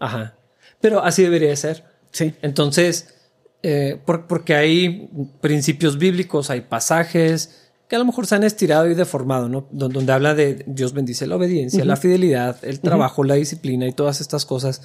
[0.00, 0.36] Ajá.
[0.80, 1.84] Pero así debería ser.
[2.10, 2.34] Sí.
[2.42, 3.14] Entonces,
[3.62, 5.10] eh, porque hay
[5.40, 9.66] principios bíblicos, hay pasajes, que a lo mejor se han estirado y deformado, ¿no?
[9.70, 14.20] Donde, habla de Dios bendice la obediencia, la fidelidad, el trabajo, la disciplina y todas
[14.20, 14.82] estas cosas.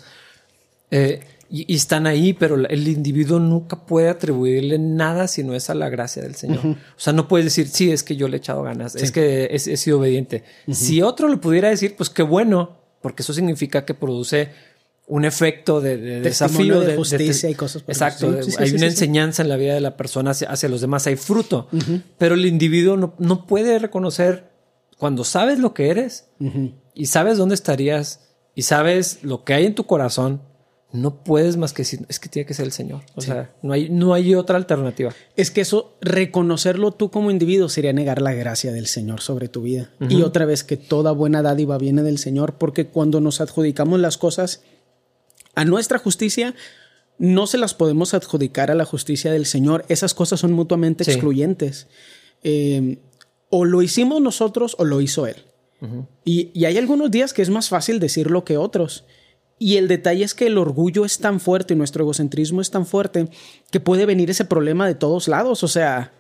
[0.89, 5.75] Eh, y, están ahí, pero el individuo nunca puede atribuirle nada si no es a
[5.75, 6.65] la gracia del Señor.
[6.65, 9.49] O sea, no puedes decir, sí, es que yo le he echado ganas, es que
[9.51, 10.43] he, sido obediente.
[10.71, 14.49] Si otro le pudiera decir, pues qué bueno, porque eso significa que produce
[15.07, 17.83] un efecto de, desafío de, justicia y cosas.
[17.87, 18.35] exacto.
[18.57, 21.67] hay una enseñanza en la vida de la persona hacia, los demás, hay fruto.
[22.17, 24.51] Pero el individuo no, puede reconocer
[24.97, 26.29] cuando sabes lo que eres
[26.93, 28.21] y sabes dónde estarías
[28.55, 30.41] y sabes lo que hay en tu corazón.
[30.93, 33.01] No puedes más que decir, es que tiene que ser el Señor.
[33.15, 35.11] O sea, no hay, no hay otra alternativa.
[35.35, 39.63] Es que eso, reconocerlo tú como individuo sería negar la gracia del Señor sobre tu
[39.63, 39.89] vida.
[40.07, 44.19] Y otra vez que toda buena dádiva viene del Señor, porque cuando nos adjudicamos las
[44.19, 44.61] cosas,
[45.55, 46.55] a nuestra justicia
[47.17, 49.85] no se las podemos adjudicar a la justicia del Señor.
[49.87, 51.87] Esas cosas son mutuamente excluyentes.
[52.43, 52.97] Eh,
[53.49, 55.37] o lo hicimos nosotros o lo hizo Él.
[56.23, 59.05] y, y, hay algunos días que es más fácil decirlo que otros.
[59.59, 62.85] Y el detalle es que el orgullo es tan fuerte y nuestro egocentrismo es tan
[62.85, 63.27] fuerte
[63.69, 65.63] que puede venir ese problema de todos lados.
[65.63, 66.13] O sea,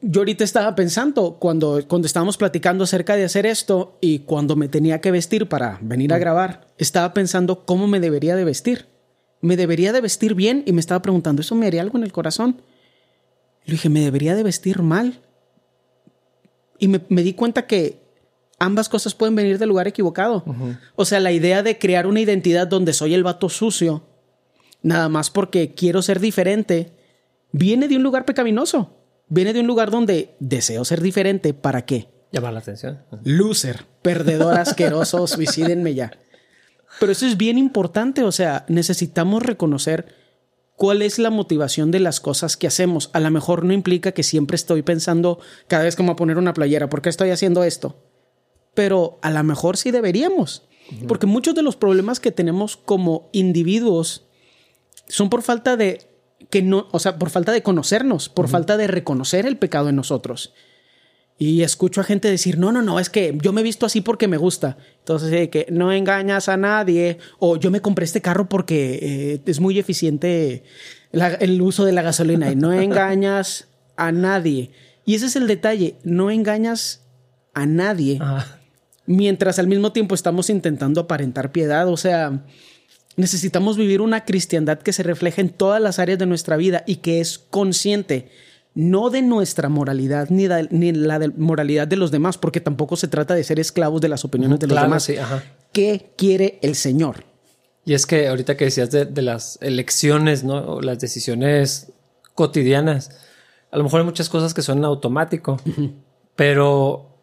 [0.00, 4.68] yo ahorita estaba pensando cuando, cuando estábamos platicando acerca de hacer esto y cuando me
[4.68, 8.86] tenía que vestir para venir a grabar, estaba pensando cómo me debería de vestir.
[9.40, 12.12] Me debería de vestir bien y me estaba preguntando, ¿eso me haría algo en el
[12.12, 12.62] corazón?
[13.66, 15.20] Le dije, me debería de vestir mal.
[16.78, 18.02] Y me, me di cuenta que
[18.58, 20.44] ambas cosas pueden venir del lugar equivocado.
[20.96, 24.02] O sea, la idea de crear una identidad donde soy el vato sucio,
[24.82, 26.92] nada más porque quiero ser diferente,
[27.52, 29.03] viene de un lugar pecaminoso.
[29.34, 31.54] Viene de un lugar donde deseo ser diferente.
[31.54, 32.06] ¿Para qué?
[32.30, 33.02] Llamar la atención.
[33.24, 36.12] Loser, perdedor asqueroso, suicídenme ya.
[37.00, 38.22] Pero eso es bien importante.
[38.22, 40.14] O sea, necesitamos reconocer
[40.76, 43.10] cuál es la motivación de las cosas que hacemos.
[43.12, 46.54] A lo mejor no implica que siempre estoy pensando cada vez como a poner una
[46.54, 47.96] playera, ¿por qué estoy haciendo esto?
[48.72, 50.62] Pero a lo mejor sí deberíamos.
[51.08, 54.28] Porque muchos de los problemas que tenemos como individuos
[55.08, 56.13] son por falta de
[56.50, 59.96] que no, o sea, por falta de conocernos, por falta de reconocer el pecado en
[59.96, 60.52] nosotros.
[61.36, 64.00] Y escucho a gente decir, no, no, no, es que yo me he visto así
[64.00, 64.76] porque me gusta.
[65.00, 67.18] Entonces, que no engañas a nadie.
[67.40, 70.62] O yo me compré este carro porque eh, es muy eficiente
[71.40, 72.52] el uso de la gasolina.
[72.52, 74.70] Y no engañas a nadie.
[75.04, 77.02] Y ese es el detalle, no engañas
[77.52, 78.20] a nadie.
[79.06, 81.88] Mientras al mismo tiempo estamos intentando aparentar piedad.
[81.88, 82.44] O sea,
[83.16, 86.96] necesitamos vivir una cristiandad que se refleje en todas las áreas de nuestra vida y
[86.96, 88.30] que es consciente
[88.74, 93.08] no de nuestra moralidad ni, ni la de moralidad de los demás, porque tampoco se
[93.08, 95.10] trata de ser esclavos de las opiniones de los demás.
[95.72, 97.24] ¿Qué quiere el Señor?
[97.84, 100.56] Y es que ahorita que decías de, las elecciones, ¿no?
[100.56, 101.92] O las decisiones
[102.34, 103.10] cotidianas,
[103.70, 105.60] a lo mejor hay muchas cosas que son automático,
[106.36, 107.14] pero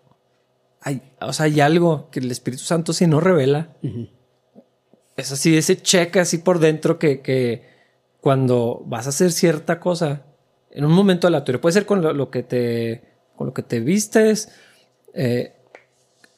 [0.79, 3.75] hay, o sea, hay algo que el Espíritu Santo si no revela.
[5.21, 7.63] Es así, ese cheque así por dentro que, que
[8.19, 10.23] cuando vas a hacer cierta cosa,
[10.71, 11.61] en un momento aleatorio.
[11.61, 13.03] Puede ser con lo, que te,
[13.35, 14.49] con lo que te vistes,
[15.13, 15.55] eh,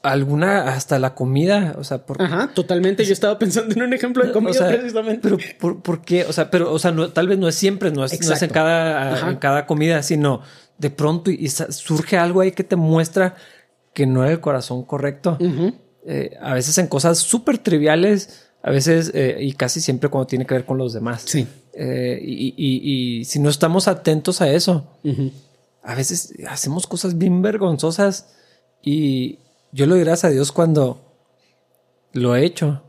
[0.01, 3.05] alguna, hasta la comida, o sea, por, Ajá, totalmente.
[3.05, 5.29] Yo estaba pensando en un ejemplo de comida precisamente.
[5.29, 6.25] Pero ¿por, qué?
[6.25, 8.41] O sea, pero, o sea, no, tal vez no es siempre, no es, no es
[8.41, 10.41] en cada, en cada comida, sino
[10.77, 13.35] de pronto y, surge algo ahí que te muestra
[13.93, 15.37] que no es el corazón correcto.
[16.05, 20.45] Eh, a veces en cosas súper triviales, a veces eh, y casi siempre cuando tiene
[20.45, 21.23] que ver con los demás.
[21.25, 21.45] Sí.
[21.73, 24.87] Eh, y, si no estamos atentos a eso,
[25.83, 28.33] a veces hacemos cosas bien vergonzosas
[28.81, 29.39] y
[29.73, 31.01] yo lo dirás a Dios cuando
[32.13, 32.83] lo he hecho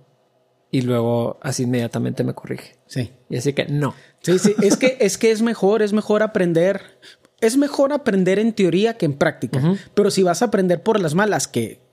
[0.71, 2.77] y luego así inmediatamente me corrige.
[2.87, 3.11] Sí.
[3.29, 3.95] Y así que no.
[4.23, 6.83] Sí, sí, es que es que es mejor, es mejor aprender.
[7.41, 9.61] Es mejor aprender en teoría que en práctica.
[9.93, 11.84] Pero si vas a aprender por las malas, que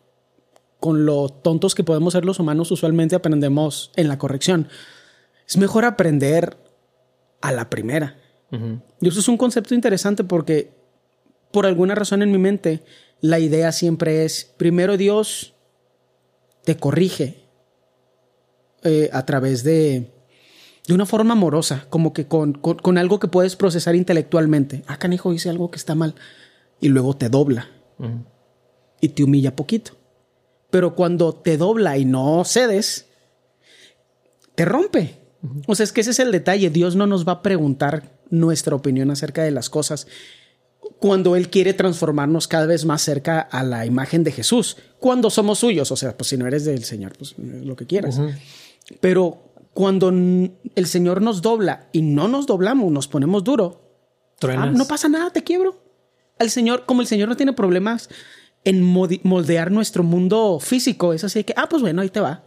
[0.82, 4.68] con lo tontos que podemos ser los humanos, usualmente aprendemos en la corrección.
[5.48, 6.58] Es mejor aprender
[7.40, 8.18] a la primera.
[9.00, 10.74] Y eso es un concepto interesante porque
[11.52, 12.84] por alguna razón en mi mente
[13.22, 15.54] la idea siempre es, primero Dios
[16.66, 17.46] te corrige
[18.84, 20.12] eh, a través de,
[20.88, 24.84] de una forma amorosa, como que con, con, algo que puedes procesar intelectualmente.
[24.88, 26.16] Ah, canijo, hice algo que está mal.
[26.80, 27.70] Y luego te dobla
[29.00, 30.01] y te humilla poquito.
[30.72, 33.06] Pero cuando te dobla y no cedes,
[34.56, 35.20] te rompe.
[35.68, 36.70] O sea, es que ese es el detalle.
[36.70, 40.08] Dios no nos va a preguntar nuestra opinión acerca de las cosas
[41.00, 45.60] cuando Él quiere transformarnos cada vez más cerca a la imagen de Jesús, cuando somos
[45.60, 45.92] suyos.
[45.92, 48.20] O sea, pues si no eres del Señor, pues lo que quieras.
[49.00, 53.82] Pero cuando el Señor nos dobla y no nos doblamos, nos ponemos duro,
[54.44, 55.82] ah, no pasa nada, te quiebro.
[56.40, 58.10] El Señor, como el Señor no tiene problemas
[58.64, 62.44] en moldear nuestro mundo físico, es así que, ah, pues bueno, ahí te va.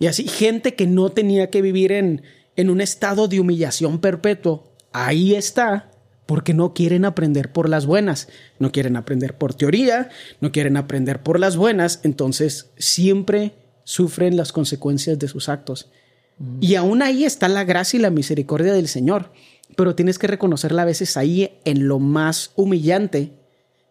[0.00, 2.22] Y así, gente que no tenía que vivir en,
[2.56, 5.90] en un estado de humillación perpetuo, ahí está,
[6.26, 10.10] porque no quieren aprender por las buenas, no quieren aprender por teoría,
[10.40, 15.90] no quieren aprender por las buenas, entonces siempre sufren las consecuencias de sus actos.
[16.38, 16.58] Mm.
[16.60, 19.32] Y aún ahí está la gracia y la misericordia del Señor,
[19.74, 23.32] pero tienes que reconocerla a veces ahí en lo más humillante,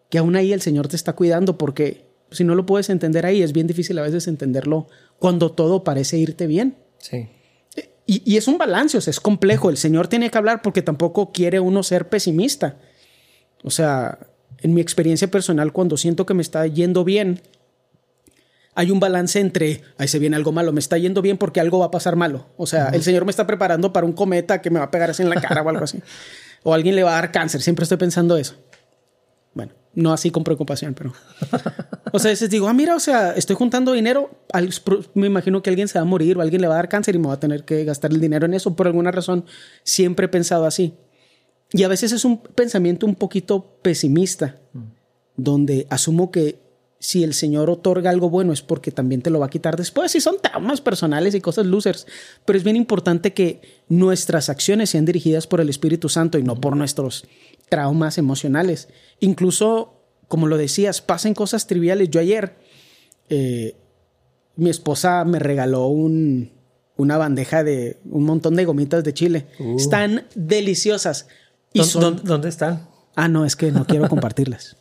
[0.08, 3.42] que aún ahí el Señor te está cuidando porque si no lo puedes entender ahí,
[3.42, 6.76] es bien difícil a veces entenderlo cuando todo parece irte bien.
[6.98, 7.28] Sí.
[8.10, 9.68] Y, es un balance, o sea, es complejo.
[9.68, 12.78] El Señor tiene que hablar porque tampoco quiere uno ser pesimista.
[13.62, 14.18] O sea,
[14.60, 17.42] en mi experiencia personal, cuando siento que me está yendo bien,
[18.74, 21.80] hay un balance entre, ahí se viene algo malo, me está yendo bien porque algo
[21.80, 22.46] va a pasar malo.
[22.56, 25.10] O sea, el Señor me está preparando para un cometa que me va a pegar
[25.10, 26.00] así en la cara o algo así.
[26.64, 28.56] O alguien le va a dar cáncer, siempre estoy pensando eso.
[29.94, 31.12] No así con preocupación, pero.
[32.12, 34.30] O sea, a veces digo, ah, mira, o sea, estoy juntando dinero.
[35.14, 37.14] Me imagino que alguien se va a morir o alguien le va a dar cáncer
[37.14, 38.74] y me va a tener que gastar el dinero en eso.
[38.76, 39.44] Por alguna razón,
[39.82, 40.94] siempre he pensado así.
[41.72, 44.56] Y a veces es un pensamiento un poquito pesimista,
[45.36, 46.60] donde asumo que
[47.00, 50.14] si el Señor otorga algo bueno es porque también te lo va a quitar después.
[50.16, 52.06] Y son traumas personales y cosas losers.
[52.44, 56.60] Pero es bien importante que nuestras acciones sean dirigidas por el Espíritu Santo y no
[56.60, 57.24] por nuestros
[57.68, 58.88] traumas emocionales.
[59.20, 59.94] Incluso,
[60.26, 62.10] como lo decías, pasen cosas triviales.
[62.10, 62.56] Yo ayer
[63.28, 63.76] eh,
[64.56, 66.50] mi esposa me regaló un,
[66.96, 69.46] una bandeja de un montón de gomitas de chile.
[69.60, 69.76] Uh.
[69.76, 71.28] Están deliciosas.
[71.72, 72.88] Y ¿Dó- son- ¿Dónde, dónde están?
[73.14, 74.77] Ah, no, es que no quiero compartirlas.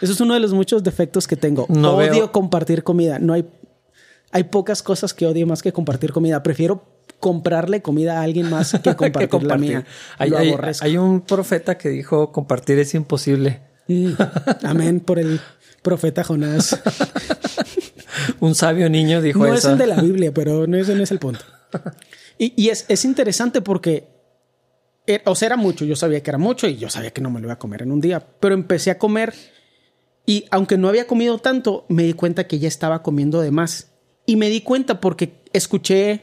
[0.00, 1.66] Eso es uno de los muchos defectos que tengo.
[1.68, 3.18] No odio veo- compartir comida.
[3.18, 3.44] No hay,
[4.32, 6.42] hay pocas cosas que odio más que compartir comida.
[6.42, 6.84] Prefiero
[7.18, 9.72] comprarle comida a alguien más que compartir, Que compartir.
[9.72, 9.86] la mía.
[10.80, 13.60] Hay, un profeta que dijo compartir es imposible.
[13.88, 14.12] Mm.
[14.64, 15.40] Amén por el
[15.82, 16.80] profeta Jonás.
[18.40, 19.68] Un sabio niño dijo no eso.
[19.68, 21.40] es el de la Biblia, pero no, ese no es el punto.
[22.38, 24.08] Y, y es, es interesante porque,
[25.06, 25.84] eh, o sea, era mucho.
[25.84, 27.82] Yo sabía que era mucho y yo sabía que no me lo iba a comer
[27.82, 28.24] en un día.
[28.40, 29.34] Pero empecé a comer
[30.26, 33.88] y aunque no había comido tanto, me di cuenta que ya estaba comiendo de más.
[34.26, 36.22] Y me di cuenta porque escuché,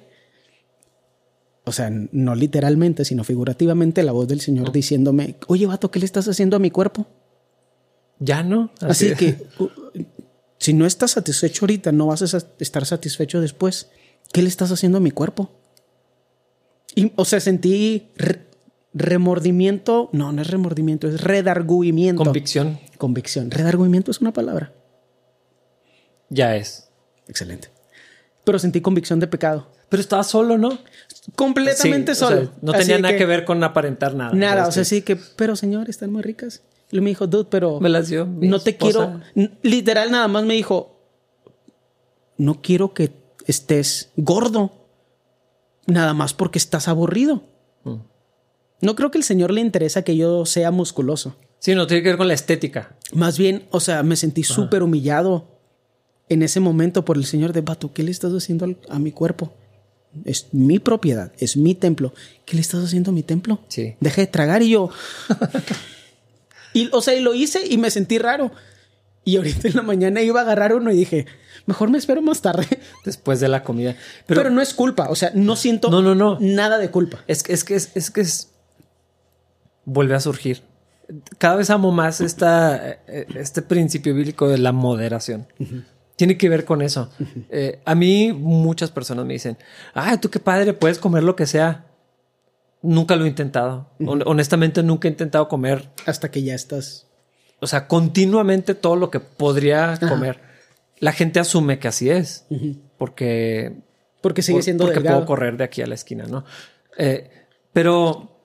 [1.65, 6.05] o sea, no literalmente, sino figurativamente, la voz del Señor diciéndome, oye, vato, ¿qué le
[6.05, 7.05] estás haciendo a mi cuerpo?
[8.19, 8.71] Ya no.
[8.81, 9.35] Así, que
[10.57, 13.89] si no estás satisfecho ahorita, no vas a estar satisfecho después.
[14.31, 15.51] ¿Qué le estás haciendo a mi cuerpo?
[16.95, 18.46] Y, o sea, sentí re-
[18.93, 20.09] remordimiento.
[20.13, 22.23] No, no es remordimiento, es redarguimiento.
[22.23, 23.51] Convicción Convicción.
[23.51, 24.73] Redarguimiento es una palabra.
[26.29, 26.89] ya es.
[27.27, 27.69] Excelente.
[28.43, 29.67] Pero sentí convicción de pecado.
[29.89, 30.77] Pero estaba solo, ¿no?
[31.35, 32.41] Completamente Sí, o solo.
[32.43, 34.33] sea, no tenía nada que, ver con aparentar nada.
[34.33, 36.63] Nada, o sea, sí que, pero señor, están muy ricas.
[36.91, 38.25] Y me dijo, dude, pero Me las dio.
[38.25, 39.21] no te esposa.
[39.33, 39.51] quiero.
[39.61, 41.01] Literal, nada más me dijo,
[42.37, 43.11] no quiero que
[43.45, 44.71] estés gordo.
[45.85, 47.43] Nada más porque estás aburrido.
[47.83, 47.95] Mm.
[48.81, 51.35] No creo que el Señor le interesa que yo sea musculoso.
[51.59, 52.95] Sí, no tiene que ver con la estética.
[53.13, 55.47] Más bien, o sea, me sentí súper humillado
[56.29, 57.91] en ese momento por el Señor de Vato.
[57.93, 59.53] ¿Qué le estás haciendo al- a mi cuerpo?
[60.25, 62.13] Es mi propiedad, es mi templo.
[62.45, 63.59] ¿Qué le estás haciendo a mi templo?
[63.67, 63.95] Sí.
[63.99, 64.89] Deja de tragar y yo.
[66.73, 68.51] y, o sea, y lo hice y me sentí raro.
[69.23, 71.25] Y ahorita en la mañana iba a agarrar uno y dije,
[71.65, 72.65] mejor me espero más tarde.
[73.05, 73.95] Después de la comida.
[74.25, 76.37] Pero, Pero, no es culpa, o sea, no siento No, no, no.
[76.39, 77.23] nada de culpa.
[77.27, 78.51] es, que- es que es, es que es.
[79.89, 80.61] Vuelve a surgir.
[81.37, 85.47] Cada vez amo más esta, eh, este principio bíblico de la moderación.
[86.17, 87.09] Tiene que ver con eso.
[87.49, 89.57] Eh, a mí, muchas personas me dicen:
[89.93, 91.85] Ay, tú qué padre, puedes comer lo que sea.
[92.81, 93.89] Nunca lo he intentado.
[93.99, 97.07] Hon- Honestamente, nunca he intentado comer Hasta que ya estás.
[97.61, 100.41] o sea, continuamente todo lo que podría comer.
[100.99, 102.45] La gente asume que así es,
[102.97, 103.77] porque,
[104.21, 105.17] Porque sigue siendo porque delgado.
[105.19, 106.43] puedo correr de aquí a la esquina, ¿no?
[106.97, 107.29] Eh,
[107.71, 108.36] pero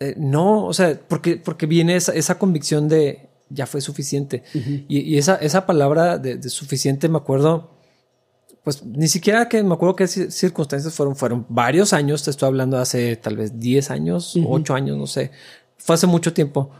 [0.00, 4.42] eh, no, o sea, porque, porque viene esa, esa convicción de ya fue suficiente.
[4.88, 7.70] y, y esa, esa palabra de, de suficiente, me acuerdo,
[8.64, 12.48] pues ni siquiera que me acuerdo qué ci- circunstancias fueron, fueron varios años, te estoy
[12.48, 15.30] hablando de hace tal vez 10 años, 8 años, no sé.
[15.78, 16.70] Fue hace mucho tiempo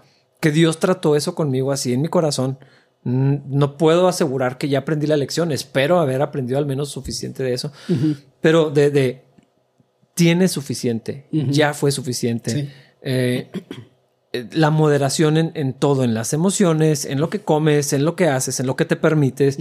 [0.40, 2.58] que Dios trató eso conmigo así en mi corazón.
[3.04, 7.44] Mm, No puedo asegurar que ya aprendí la lección, espero haber aprendido al menos suficiente
[7.44, 7.70] de eso,
[8.40, 9.22] pero de, de
[10.14, 12.50] tiene suficiente, ya fue suficiente.
[12.50, 12.68] Sí.
[13.08, 13.48] Eh,
[14.32, 18.16] eh, la moderación en, en todo, en las emociones, en lo que comes, en lo
[18.16, 19.58] que haces, en lo que te permites.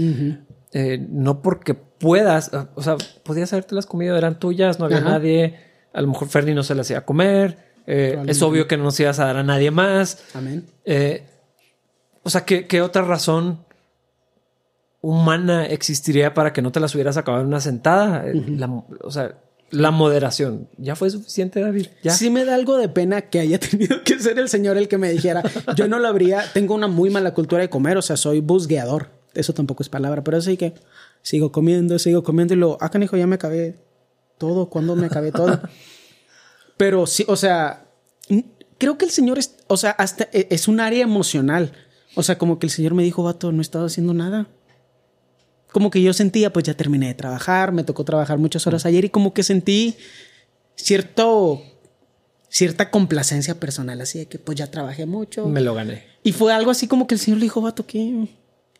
[0.73, 4.97] Eh, no porque puedas, ah, o sea, podías haberte las comido, eran tuyas, no había
[4.97, 5.09] Ajá.
[5.11, 5.59] nadie.
[5.93, 7.57] A lo mejor Fernie no se las iba a comer.
[7.87, 10.23] eh, es obvio que no nos ibas a dar a nadie más.
[10.33, 10.65] Amén.
[10.83, 11.23] Eh,
[12.23, 13.63] o sea, ¿qué, qué otra razón
[15.01, 18.25] humana existiría para que no te las hubieras acabado en una sentada?
[18.33, 18.67] La
[19.01, 19.35] o sea,
[19.75, 20.69] la moderación.
[20.77, 21.87] ¿Ya fue suficiente, David?
[22.03, 22.11] ¿Ya?
[22.11, 24.97] Sí me da algo de pena que haya tenido que ser el señor el que
[24.97, 25.43] me dijera.
[25.75, 26.43] Yo no lo habría.
[26.53, 29.09] Tengo una muy mala cultura de comer, o sea, soy busgueador.
[29.33, 30.73] Eso tampoco es palabra, pero sí que
[31.21, 33.75] sigo comiendo, sigo comiendo y luego, ah, canijo, ya me acabé
[34.37, 34.69] todo.
[34.69, 35.59] ¿Cuándo me acabé todo?
[36.77, 37.85] pero sí, o sea,
[38.77, 41.73] creo que el señor es, o sea, hasta e- es un área emocional.
[42.15, 44.47] O sea, como que el señor me dijo, vato, no he estado haciendo nada.
[45.75, 49.03] Como que yo sentía, pues ya terminé de trabajar, me tocó trabajar muchas horas ayer
[49.03, 49.97] y como que sentí
[50.75, 51.61] cierto
[52.47, 55.47] cierta complacencia personal, así de que pues ya trabajé mucho.
[55.47, 56.03] Me lo gané.
[56.23, 58.29] Y fue algo así como que el señor le dijo, vato, que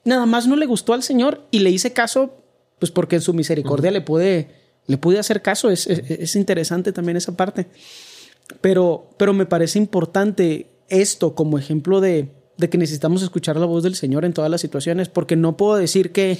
[0.06, 2.34] nada más no le gustó al señor y le hice caso,
[2.80, 4.48] pues porque en su misericordia le pude,
[4.88, 5.70] le pude hacer caso.
[5.70, 7.68] Es, es- es interesante también esa parte.
[8.62, 13.84] Pero, pero me parece importante esto como ejemplo de, de que necesitamos escuchar la voz
[13.84, 16.38] del Señor en todas las situaciones, porque no puedo decir que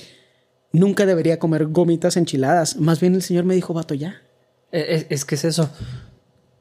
[0.72, 2.78] nunca debería comer gomitas enchiladas.
[2.78, 4.22] Más bien el Señor me dijo, vato, ya.
[4.72, 5.70] Es, es que es eso.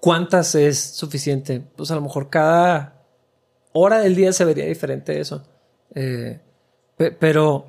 [0.01, 1.63] ¿Cuántas es suficiente?
[1.77, 3.03] Pues a lo mejor cada
[3.73, 5.43] hora del día se vería diferente eso.
[5.95, 6.41] Eh,
[6.97, 7.67] pe- pero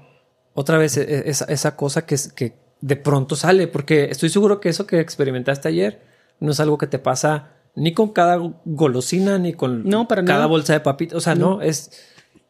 [0.53, 4.29] otra vez, e- e- esa, esa cosa que, es- que de pronto sale, porque estoy
[4.29, 6.01] seguro que eso que experimentaste ayer
[6.39, 10.39] no es algo que te pasa ni con cada golosina, ni con No, para cada
[10.39, 10.47] nada.
[10.47, 11.17] bolsa de papitas.
[11.17, 11.91] O sea, no, es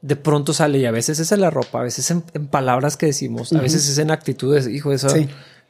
[0.06, 3.08] de pronto sale y a veces es en la ropa, a veces en, palabras que
[3.08, 4.68] decimos, a veces es en actitudes.
[4.68, 5.08] Hijo, eso,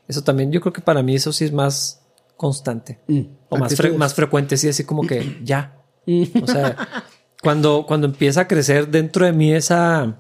[0.10, 2.02] eso también, yo creo que para mí eso sí es más
[2.36, 5.78] constante mm, o más, más frecuente, sí, así como que ya.
[6.06, 6.44] Mm.
[6.44, 6.76] O sea,
[7.42, 10.18] cuando, cuando empieza a crecer dentro de mí esa,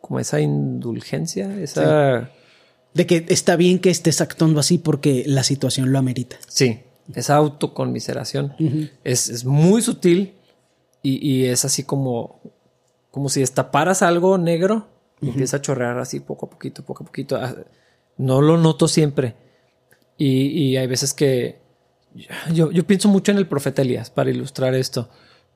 [0.00, 2.30] como esa indulgencia, esa...
[2.94, 6.36] De que está bien que estés actuando así porque la situación lo amerita.
[6.46, 6.80] Sí,
[7.14, 8.54] esa autoconmiseración
[9.02, 10.34] es, es, muy sutil
[11.02, 12.40] y, y, es así como,
[13.10, 14.86] como si destaparas algo negro
[15.20, 17.36] y empieza a chorrear así poco a poquito, poco a poquito.
[17.36, 17.54] Ah,
[18.16, 19.34] no lo noto siempre.
[20.16, 21.60] Y, y hay veces que
[22.52, 25.08] yo, yo, pienso mucho en el profeta Elías para ilustrar esto.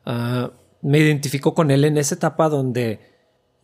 [0.07, 0.49] Uh,
[0.83, 3.01] me identifico con él en esa etapa donde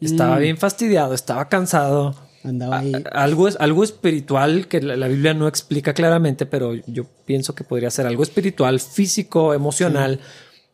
[0.01, 0.41] estaba mm.
[0.41, 2.15] bien fastidiado, estaba cansado.
[2.45, 2.93] Andaba ahí.
[3.13, 8.07] algo, algo espiritual que la, Biblia no explica claramente, pero yo pienso que podría ser
[8.07, 10.21] algo espiritual, físico, emocional.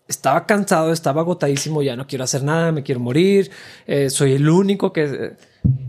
[0.06, 3.50] Estaba cansado, estaba agotadísimo, ya no quiero hacer nada, me quiero morir,
[3.86, 5.32] eh, soy el único que...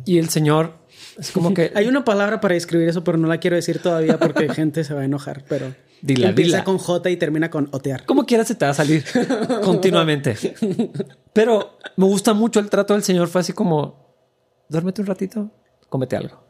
[0.05, 0.73] Y el Señor
[1.17, 1.71] es como que...
[1.75, 4.93] Hay una palabra para describir eso, pero no la quiero decir todavía porque gente se
[4.93, 5.73] va a enojar, pero...
[6.01, 8.05] Dila, Empieza con J y termina con otear.
[8.05, 9.03] Como quieras se te va a salir
[9.63, 10.35] continuamente.
[11.33, 13.27] Pero me gusta mucho el trato del Señor.
[13.27, 14.15] Fue así como,
[14.69, 15.51] duérmete un ratito,
[15.89, 16.43] cómete algo.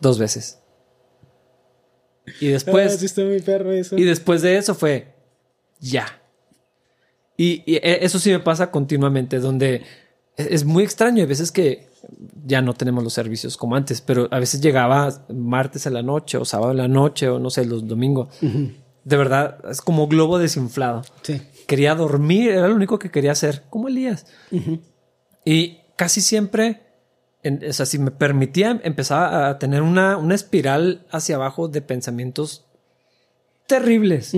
[0.00, 0.58] Dos veces.
[2.40, 3.00] Y después...
[3.00, 5.14] Ah, y después de eso fue,
[5.78, 6.19] ya.
[7.40, 9.80] Y, y, e, eso sí me pasa continuamente, donde
[10.36, 11.22] es muy extraño.
[11.22, 11.88] Hay veces que
[12.44, 16.36] ya no tenemos los servicios como antes, pero a veces llegaba martes en la noche
[16.36, 18.28] o sábado en la noche o no sé, los domingos.
[18.42, 21.00] De verdad, es como globo desinflado.
[21.66, 24.26] Quería dormir, era lo único que quería hacer, como Elías.
[25.42, 26.82] Y casi siempre,
[27.42, 32.66] o sea, si me permitía, empezaba a tener una, una espiral hacia abajo de pensamientos
[33.66, 34.34] terribles.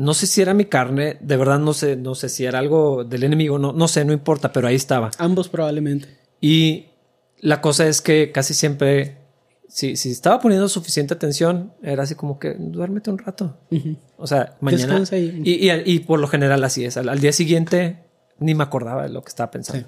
[0.00, 3.04] No sé si era mi carne, de verdad no sé, no sé si era algo
[3.04, 5.10] del enemigo, no, no sé, no importa, pero ahí estaba.
[5.18, 6.08] Ambos probablemente.
[6.40, 6.86] Y
[7.40, 9.18] la cosa es que casi siempre,
[9.68, 13.58] si, si estaba poniendo suficiente atención, era así como que duérmete un rato.
[14.16, 15.02] O sea, mañana.
[15.12, 16.96] Y, y, por lo general así es.
[16.96, 17.98] Al, día siguiente
[18.38, 19.86] ni me acordaba de lo que estaba pensando.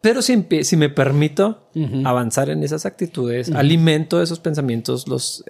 [0.00, 1.70] Pero si, si, me permito
[2.04, 5.44] avanzar en esas actitudes, alimento esos pensamientos, los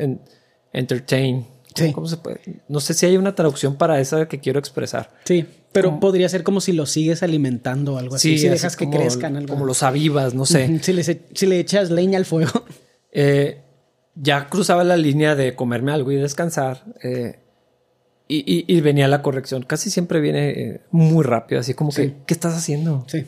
[0.74, 1.47] entertain,
[1.93, 2.41] ¿Cómo se puede?
[2.68, 5.11] No sé si hay una traducción para eso que quiero expresar.
[5.24, 8.39] Sí, pero podría ser como si lo sigues alimentando o algo así.
[8.39, 9.55] si dejas que crezcan algo.
[9.55, 10.81] Como los avivas, no sé.
[10.83, 12.64] si, le, echas leña al fuego.
[13.11, 13.62] Eh,
[14.14, 16.85] ya cruzaba la línea de comerme algo y descansar.
[17.03, 17.41] Eh,
[18.29, 19.62] y, venía la corrección.
[19.62, 23.07] Casi siempre viene eh, muy rápido, así como que, ¿qué estás haciendo?
[23.09, 23.24] Sí.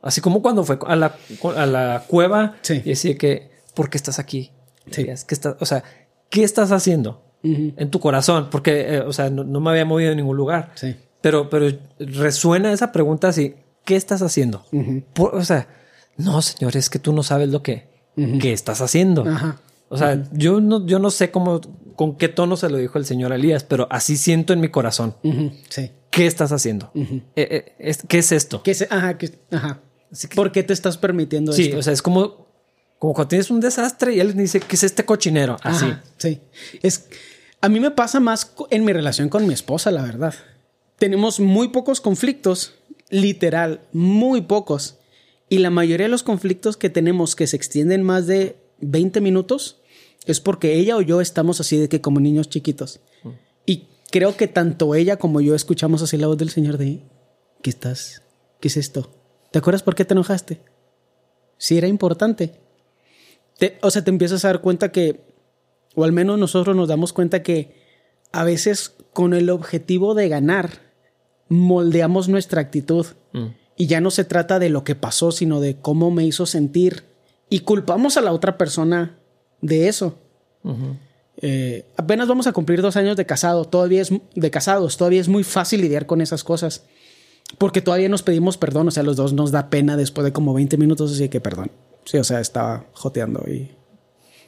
[0.00, 1.14] Así como cuando fue a la,
[1.54, 4.52] a la cueva y decía que, ¿por qué estás aquí?
[4.90, 5.04] Sí.
[5.04, 5.84] Que está, o sea,
[6.30, 7.27] ¿qué estás haciendo?
[7.42, 10.72] En tu corazón, porque, eh, o sea, no, me había movido en ningún lugar.
[10.74, 10.96] Sí.
[11.20, 14.64] Pero, pero resuena esa pregunta así, ¿qué estás haciendo?
[15.14, 15.68] o sea,
[16.16, 17.88] no, señor, es que tú no sabes lo que,
[18.40, 19.24] ¿qué estás haciendo.
[19.88, 21.60] O sea, yo no, yo no sé cómo,
[21.96, 25.14] con qué tono se lo dijo el señor Elías, pero así siento en mi corazón.
[25.68, 25.90] Sí.
[26.10, 26.90] ¿Qué estás haciendo?
[26.94, 28.62] Eh, eh, ¿Qué es esto?
[28.62, 29.16] ¿Qué ajá,
[29.50, 29.80] ajá.
[30.34, 32.46] ¿Por qué te estás permitiendo sí, o sea, es como,
[32.98, 35.56] como cuando tienes un desastre y él dice, ¿qué es este cochinero?
[35.62, 35.86] Así.
[36.16, 36.40] sí.
[36.82, 37.08] Es,
[37.60, 40.34] a mí me pasa más en mi relación con mi esposa, la verdad.
[40.96, 42.74] Tenemos muy pocos conflictos,
[43.10, 44.98] literal, muy pocos.
[45.48, 49.80] Y la mayoría de los conflictos que tenemos que se extienden más de 20 minutos
[50.26, 53.00] es porque ella o yo estamos así de que como niños chiquitos.
[53.64, 57.00] Y creo que tanto ella como yo escuchamos así la voz del Señor de,
[57.62, 58.22] ¿qué estás?
[58.60, 59.10] ¿Qué es esto?
[59.50, 60.60] ¿Te acuerdas por qué te enojaste?
[61.56, 62.52] Si era importante.
[63.80, 65.27] o sea, te empiezas a dar cuenta que
[65.98, 67.74] o al menos nosotros nos damos cuenta que
[68.30, 70.70] a veces con el objetivo de ganar,
[71.48, 73.04] moldeamos nuestra actitud.
[73.32, 73.46] Mm.
[73.76, 77.02] Y ya no se trata de lo que pasó, sino de cómo me hizo sentir.
[77.50, 79.18] Y culpamos a la otra persona
[79.60, 80.16] de eso.
[81.38, 85.28] Eh, apenas vamos a cumplir dos años de casado, todavía es de casados, todavía es
[85.28, 86.84] muy fácil lidiar con esas cosas.
[87.58, 90.54] Porque todavía nos pedimos perdón, o sea, los dos nos da pena después de como
[90.54, 91.72] 20 minutos, así que perdón.
[92.04, 93.77] Sí, o sea, estaba joteando y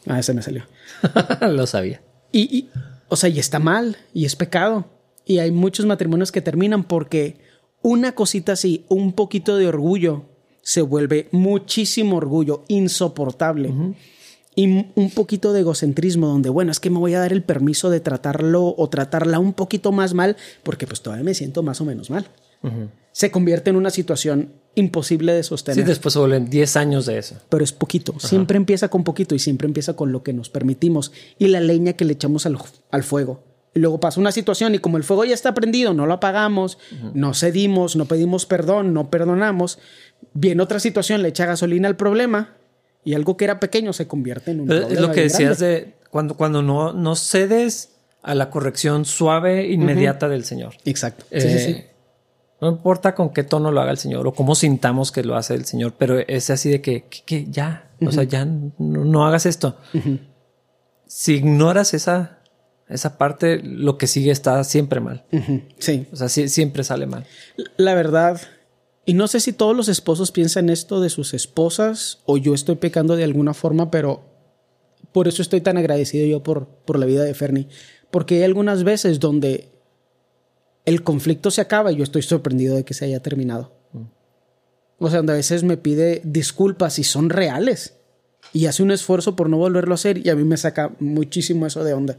[0.07, 0.65] Ah, ese me salió.
[1.41, 2.03] Lo sabía.
[2.33, 2.69] Y,
[3.09, 4.87] o sea, y está mal, y es pecado.
[5.25, 7.39] Y hay muchos matrimonios que terminan porque
[7.83, 10.25] una cosita así, un poquito de orgullo,
[10.63, 13.73] se vuelve muchísimo orgullo, insoportable.
[14.55, 17.89] Y un poquito de egocentrismo, donde, bueno, es que me voy a dar el permiso
[17.89, 21.85] de tratarlo o tratarla un poquito más mal, porque pues todavía me siento más o
[21.85, 22.27] menos mal.
[23.13, 25.85] Se convierte en una situación imposible de sostener.
[25.85, 27.37] Sí, después se vuelven 10 años de eso.
[27.49, 28.15] Pero es poquito.
[28.19, 31.95] Siempre empieza con poquito y siempre empieza con lo que nos permitimos y la leña
[31.95, 32.59] que le echamos al,
[32.91, 33.43] al fuego.
[33.73, 36.79] Y luego pasa una situación y como el fuego ya está prendido, no lo apagamos,
[37.15, 39.79] no cedimos, no pedimos perdón, no perdonamos,
[40.33, 42.57] Viene otra situación, le echa gasolina al problema
[43.05, 44.93] y algo que era pequeño se convierte en un problema.
[44.93, 47.93] Es lo que decías de cuando, cuando no, no cedes
[48.23, 50.75] a la corrección suave, inmediata del Señor.
[50.85, 51.25] Exacto.
[51.33, 51.85] sí, sí, sí.
[52.61, 55.55] No importa con qué tono lo haga el Señor o cómo sintamos que lo hace
[55.55, 59.77] el Señor, pero es así de que, que, ya, o sea, ya no, hagas esto.
[61.07, 62.41] Si ignoras esa,
[62.89, 65.25] esa parte, lo que sigue está siempre mal.
[65.79, 66.07] Sí.
[66.13, 67.25] O sea, siempre sale mal.
[67.79, 68.41] La verdad,
[69.07, 72.77] y no sé si todos los esposos piensan esto de sus esposas o yo estoy
[72.77, 74.23] pecando de alguna forma, pero
[75.13, 77.69] por eso estoy tan agradecido yo por, por la vida de Fernie.
[78.11, 79.70] Porque hay algunas veces donde
[80.85, 83.73] el conflicto se acaba y yo estoy sorprendido de que se haya terminado.
[84.99, 87.95] O sea, donde a veces me pide disculpas y son reales.
[88.53, 91.67] Y hace un esfuerzo por no volverlo a hacer y a mí me saca muchísimo
[91.67, 92.19] eso de onda.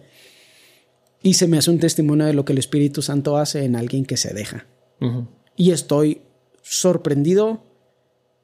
[1.22, 4.06] Y se me hace un testimonio de lo que el Espíritu Santo hace en alguien
[4.06, 4.66] que se deja.
[5.56, 6.22] Y estoy
[6.64, 7.64] sorprendido.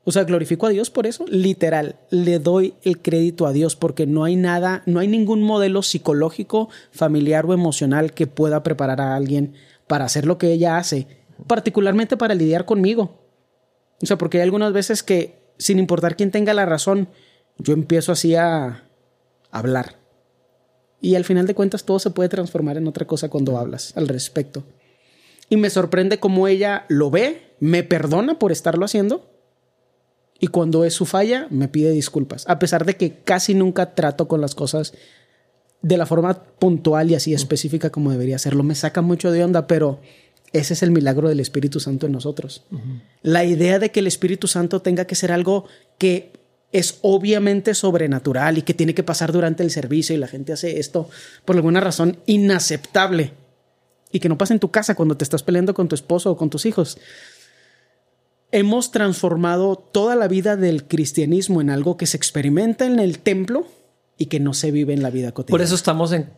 [0.03, 1.26] O sea, glorifico a Dios por eso.
[1.28, 5.82] Literal, le doy el crédito a Dios porque no hay nada, no hay ningún modelo
[5.82, 9.53] psicológico, familiar o emocional que pueda preparar a alguien
[9.88, 11.07] para hacer lo que ella hace,
[11.47, 13.27] particularmente para lidiar conmigo.
[14.01, 17.09] O sea, porque hay algunas veces que, sin importar quién tenga la razón,
[17.57, 18.83] yo empiezo así a
[19.51, 19.97] hablar.
[21.01, 24.07] Y al final de cuentas todo se puede transformar en otra cosa cuando hablas al
[24.07, 24.63] respecto.
[25.49, 29.31] Y me sorprende cómo ella lo ve, me perdona por estarlo haciendo.
[30.39, 32.47] Y cuando es su falla, me pide disculpas.
[32.47, 34.93] A pesar de que casi nunca trato con las cosas
[35.82, 38.63] de la forma puntual y así específica como debería hacerlo.
[38.63, 39.99] Me saca mucho de onda, pero
[40.53, 42.63] ese es el milagro del Espíritu Santo en nosotros.
[43.21, 45.65] La idea de que el Espíritu Santo tenga que ser algo
[45.97, 46.32] que
[46.71, 50.80] es obviamente sobrenatural y que tiene que pasar durante el servicio y la gente hace
[50.80, 51.09] esto
[51.45, 53.34] por alguna razón inaceptable
[54.11, 56.38] y que no pasa en tu casa cuando te estás peleando con tu esposo o
[56.38, 56.97] con tus hijos.
[58.51, 63.67] Hemos transformado toda la vida del cristianismo en algo que se experimenta en el templo
[64.18, 65.57] y que no se vive en la vida cotidiana.
[65.57, 66.32] Por eso estamos en,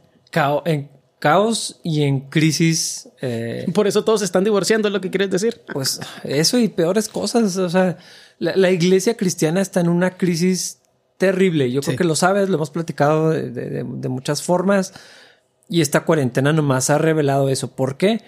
[0.65, 3.09] en caos y en crisis.
[3.21, 5.61] Eh, Por eso todos se están divorciando, es lo que quieres decir.
[5.71, 7.57] Pues eso y peores cosas.
[7.57, 7.97] O sea,
[8.39, 10.79] la, iglesia cristiana está en una crisis
[11.17, 11.71] terrible.
[11.71, 14.93] Yo creo que lo sabes, lo hemos platicado de, muchas formas.
[15.67, 17.75] Y esta cuarentena nomás ha revelado eso.
[17.75, 18.21] ¿Por qué?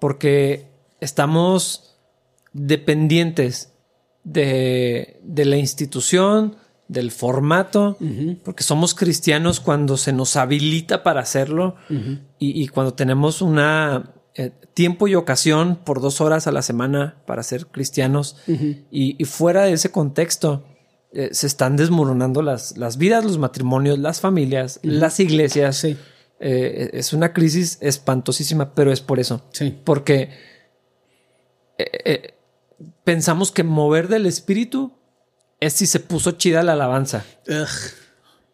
[0.00, 0.66] Porque
[1.00, 1.96] estamos
[2.52, 3.72] dependientes
[4.24, 6.56] de, de la institución,
[6.88, 7.98] del formato,
[8.44, 11.76] porque somos cristianos cuando se nos habilita para hacerlo
[12.38, 17.42] y, cuando tenemos una eh, tiempo y ocasión por dos horas a la semana para
[17.42, 18.36] ser cristianos.
[18.90, 20.64] Y, fuera de ese contexto
[21.12, 25.84] eh, se están desmoronando las, las vidas, los matrimonios, las familias, las iglesias.
[25.84, 25.96] Eh,
[26.40, 29.42] es una crisis espantosísima, pero es por eso.
[29.84, 30.30] Porque
[33.04, 34.97] pensamos que mover del espíritu
[35.60, 37.24] es si se puso chida la alabanza.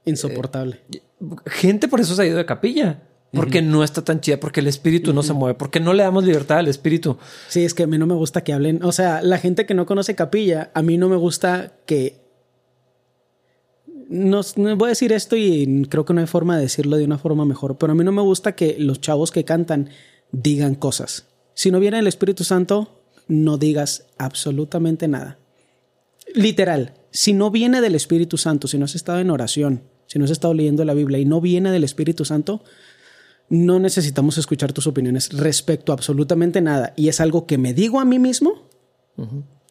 [0.04, 0.80] insoportable.
[0.92, 1.00] Eh,
[1.46, 3.02] gente por eso se ha ido de capilla.
[3.32, 6.22] Porque no está tan chida, porque el espíritu no se mueve, porque no le damos
[6.22, 7.18] libertad al espíritu.
[7.48, 8.84] Sí, es que a mí no me gusta que hablen.
[8.84, 12.22] O sea, la gente que no conoce capilla, a mí no me gusta que.
[14.08, 17.18] No, voy a decir esto y creo que no hay forma de decirlo de una
[17.18, 19.90] forma mejor, pero a mí no me gusta que los chavos que cantan
[20.30, 21.26] digan cosas.
[21.54, 25.38] Si no viene el Espíritu Santo, no digas absolutamente nada
[26.32, 30.24] literal, si no viene del Espíritu Santo, si no has estado en oración, si no
[30.24, 32.62] has estado leyendo la Biblia y no viene del Espíritu Santo,
[33.48, 36.92] no necesitamos escuchar tus opiniones respecto a absolutamente nada.
[36.96, 38.68] Y es algo que me digo a mí mismo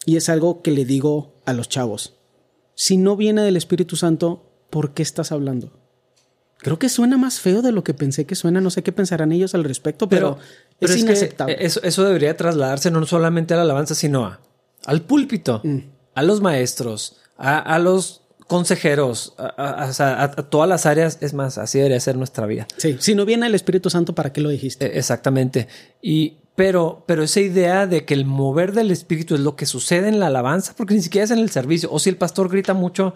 [0.06, 2.14] y es algo que le digo a los chavos.
[2.74, 5.72] Si no viene del Espíritu Santo, ¿por qué estás hablando?
[6.58, 8.60] Creo que suena más feo de lo que pensé que suena.
[8.60, 10.38] No sé qué pensarán ellos al respecto, pero,
[10.80, 11.56] es, inaceptable.
[11.60, 14.38] eso, debería trasladarse no solamente a la alabanza, sino
[14.84, 15.60] al púlpito.
[15.62, 21.18] Mm a los maestros, a, los consejeros, a, todas las áreas.
[21.20, 22.66] Es más, así debería ser nuestra vida.
[22.76, 24.86] Sí, si no viene el Espíritu Santo, ¿para qué lo dijiste?
[24.86, 25.68] E, exactamente.
[26.00, 30.08] Y, pero, pero esa idea de que el mover del Espíritu es lo que sucede
[30.08, 31.90] en la alabanza, porque ni siquiera es en el servicio.
[31.90, 33.14] O si el pastor grita mucho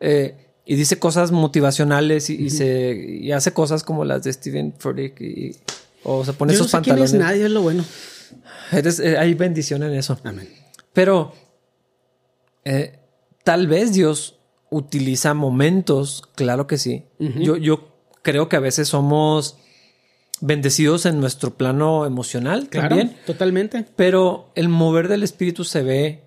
[0.00, 5.20] eh, y dice cosas motivacionales y, se y hace cosas como las de Steven Furtick
[5.20, 5.56] y,
[6.02, 7.14] o se pone esos pantalones.
[7.14, 7.84] nadie es lo bueno.
[8.72, 10.18] Eh, hay bendición en eso.
[10.24, 10.48] Amén.
[10.92, 11.32] Pero
[12.64, 12.98] eh,
[13.44, 14.38] tal vez Dios
[14.70, 17.04] utiliza momentos, claro que sí.
[17.18, 17.88] yo, yo
[18.22, 19.56] creo que a veces somos
[20.40, 23.16] bendecidos en nuestro plano emocional claro, también.
[23.26, 23.84] Totalmente.
[23.96, 26.24] Pero el mover del espíritu se ve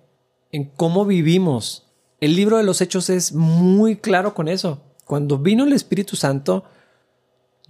[0.52, 1.86] en cómo vivimos.
[2.20, 4.80] El libro de los hechos es muy claro con eso.
[5.04, 6.64] Cuando vino el Espíritu Santo,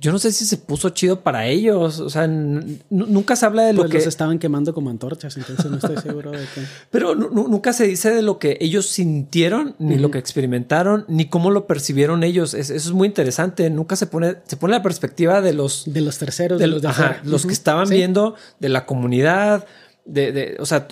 [0.04, 1.98] yo no sé si se puso chido para ellos.
[1.98, 3.94] O sea, nunca se habla de lo que.
[3.94, 6.60] Los estaban quemando como antorchas, entonces no estoy seguro de que.
[6.90, 11.50] Pero nunca se dice de lo que ellos sintieron, ni lo que experimentaron, ni cómo
[11.50, 12.52] lo percibieron ellos.
[12.52, 13.70] eso es muy interesante.
[13.70, 15.84] Nunca se pone, se pone la perspectiva de los.
[15.86, 16.90] De los terceros, de, los de
[17.22, 19.64] Los que estaban viendo, de la comunidad,
[20.04, 20.86] de, de, o sea,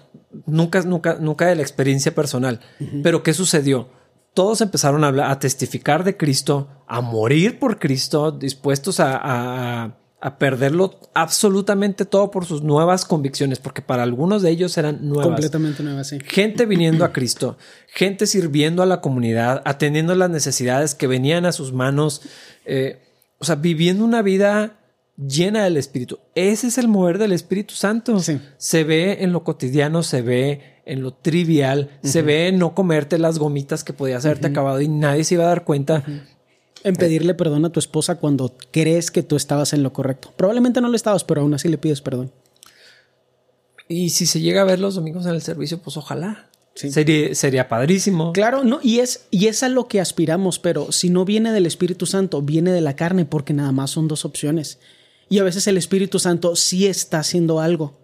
[0.47, 2.61] nunca, nunca, nunca de la experiencia personal.
[3.03, 3.91] Pero ¿qué sucedió?
[4.35, 9.99] Todos empezaron a, hablar, a testificar de Cristo, a morir por Cristo, dispuestos a,
[10.39, 15.27] perderlo absolutamente todo por sus nuevas convicciones, porque para algunos de ellos eran nuevas.
[15.27, 16.19] Completamente nuevas, sí.
[16.25, 17.59] Gente viniendo a Cristo,
[17.89, 22.23] gente sirviendo a la comunidad, atendiendo las necesidades que venían a sus manos,
[22.65, 23.03] eh,
[23.39, 24.79] o sea, viviendo una vida
[25.17, 26.21] llena del Espíritu.
[26.37, 28.21] Ese es el mover del Espíritu Santo.
[28.21, 33.19] Se ve en lo cotidiano, se ve en lo trivial, se ve en no comerte
[33.19, 36.05] las gomitas que podías haberte acabado y nadie se iba a dar cuenta.
[36.85, 40.33] En pedirle perdón a tu esposa cuando crees que tú estabas en lo correcto.
[40.37, 42.33] Probablemente no lo estabas, pero aún así le pides perdón.
[43.89, 46.49] Y si se llega a ver los domingos en el servicio, pues ojalá.
[46.75, 48.33] Sería, sería padrísimo.
[48.33, 51.67] Claro, no, y es, y es a lo que aspiramos, pero si no viene del
[51.67, 54.79] Espíritu Santo, viene de la carne, porque nada más son dos opciones.
[55.29, 58.02] Y a veces el Espíritu Santo sí está haciendo algo.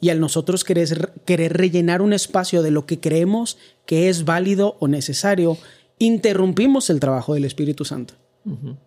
[0.00, 4.76] Y al nosotros querer, querer rellenar un espacio de lo que creemos que es válido
[4.80, 5.58] o necesario,
[5.98, 8.14] interrumpimos el trabajo del Espíritu Santo.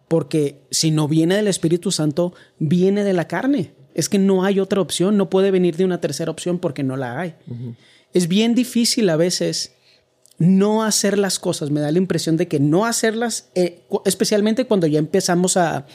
[0.07, 3.74] Porque si no viene del Espíritu Santo, viene de la carne.
[3.93, 6.97] Es que no hay otra opción, no puede venir de una tercera opción porque no
[6.97, 7.36] la hay.
[8.14, 9.74] Es bien difícil a veces
[10.39, 11.70] no hacer las cosas.
[11.70, 15.86] Me da la impresión de que no hacerlas, eh, especialmente cuando ya empezamos a,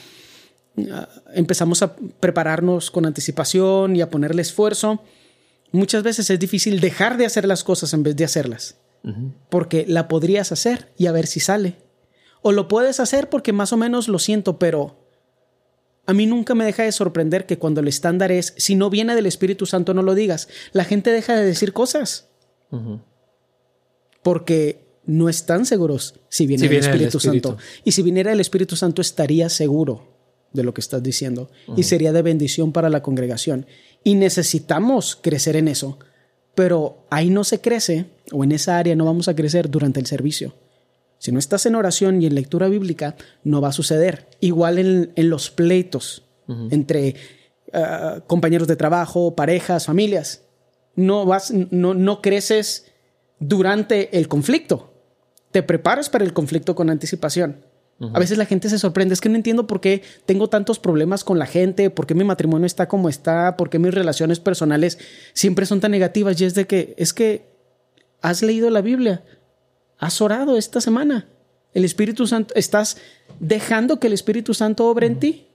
[1.33, 5.01] empezamos a prepararnos con anticipación y a ponerle esfuerzo,
[5.71, 8.77] muchas veces es difícil dejar de hacer las cosas en vez de hacerlas.
[9.49, 11.77] Porque la podrías hacer y a ver si sale.
[12.41, 15.07] O lo puedes hacer porque más o menos lo siento, pero
[16.05, 19.15] a mí nunca me deja de sorprender que cuando el estándar es, si no viene
[19.15, 22.27] del Espíritu Santo no lo digas, la gente deja de decir cosas.
[24.23, 27.57] Porque no están seguros si viene, del Espíritu, Santo.
[27.85, 30.16] Y si viniera el Espíritu Santo estaría seguro
[30.53, 33.65] de lo que estás diciendo y sería de bendición para la congregación.
[34.03, 35.99] Y necesitamos crecer en eso,
[36.55, 40.05] pero ahí no se crece o en esa área no vamos a crecer durante el
[40.05, 40.55] servicio.
[41.19, 44.27] Si no estás en oración y en lectura bíblica, no va a suceder.
[44.39, 46.23] Igual en, los pleitos
[46.69, 47.15] entre
[47.73, 50.43] ah, compañeros de trabajo, parejas, familias.
[50.95, 52.85] No, vas, no, no creces
[53.39, 54.93] durante el conflicto.
[55.51, 57.66] Te preparas para el conflicto con anticipación.
[57.99, 61.23] A veces la gente se sorprende, es que no entiendo por qué tengo tantos problemas
[61.23, 64.99] con la gente, por qué mi matrimonio está como está, por qué mis relaciones personales
[65.33, 67.47] siempre son tan negativas y es de que es que
[68.21, 69.23] has leído la Biblia,
[69.97, 71.25] has orado esta semana,
[71.73, 72.97] el Espíritu Santo, estás
[73.39, 75.47] dejando que el Espíritu Santo obre en ti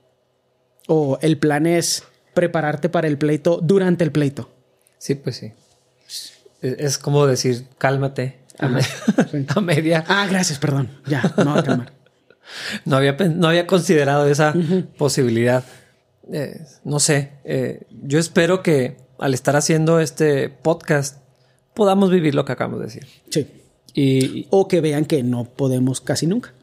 [0.87, 4.49] o el plan es prepararte para el pleito durante el pleito.
[4.97, 5.53] Sí, pues sí.
[6.61, 10.03] Es como decir, cálmate a, media.
[10.07, 10.89] Ah, gracias, perdón.
[11.07, 12.02] Ya, no a calmar.
[12.85, 14.53] No, había, no había considerado esa
[14.97, 15.63] posibilidad.
[16.31, 21.21] Eh, no sé, eh, yo espero que al estar haciendo este podcast
[21.73, 23.07] podamos vivir lo que acabamos de decir.
[23.29, 23.47] Sí.
[23.93, 26.53] Y, o que vean que no podemos casi nunca.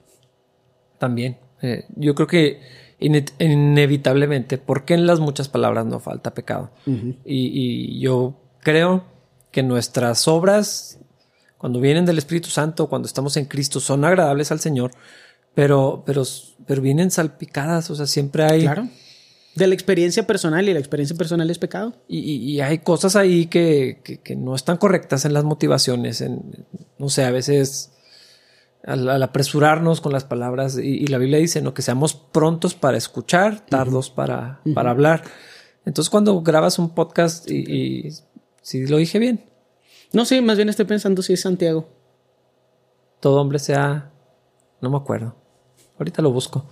[0.98, 1.38] También.
[1.62, 2.60] Eh, yo creo que
[2.98, 6.70] inevitablemente, porque en las muchas palabras no falta pecado.
[6.86, 9.04] y, y yo creo
[9.50, 10.98] que nuestras obras,
[11.58, 14.90] cuando vienen del Espíritu Santo, cuando estamos en Cristo, son agradables al Señor
[15.54, 16.22] pero, pero,
[16.66, 18.62] pero vienen salpicadas, o sea, siempre hay...
[18.62, 18.88] Claro.
[19.54, 21.94] De la experiencia personal y la experiencia personal es pecado.
[22.06, 26.66] Y, hay cosas ahí que, que, no están correctas en las motivaciones, en,
[26.98, 27.90] no sé, a veces
[28.84, 31.74] al, apresurarnos con las palabras, y, la Biblia dice, ¿no?
[31.74, 35.24] Que seamos prontos para escuchar, tardos para, para hablar.
[35.84, 38.10] Entonces cuando grabas un podcast y,
[38.62, 39.44] si lo dije bien.
[40.12, 41.88] No, sí, más bien estoy pensando si es Santiago.
[43.20, 44.09] Todo hombre sea...
[44.80, 45.34] No me acuerdo.
[45.98, 46.64] Ahorita lo busco.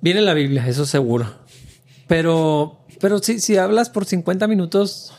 [0.00, 1.26] Viene la Biblia, eso seguro.
[2.08, 5.12] Pero, pero si, si hablas por 50 minutos,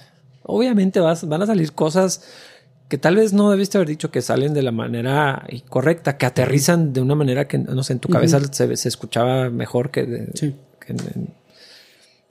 [0.43, 2.23] obviamente vas, van a salir cosas
[2.89, 6.93] que tal vez no debiste haber dicho que salen de la manera correcta, que aterrizan
[6.93, 10.53] de una manera que, no sé, en tu cabeza se, se, escuchaba mejor que, sí.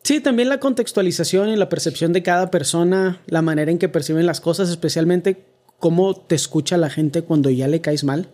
[0.03, 4.27] Sí, también la contextualización y la percepción de cada persona, la manera en que perciben
[4.27, 5.45] las cosas, especialmente
[5.79, 8.29] cómo te escucha la gente cuando ya le caes mal.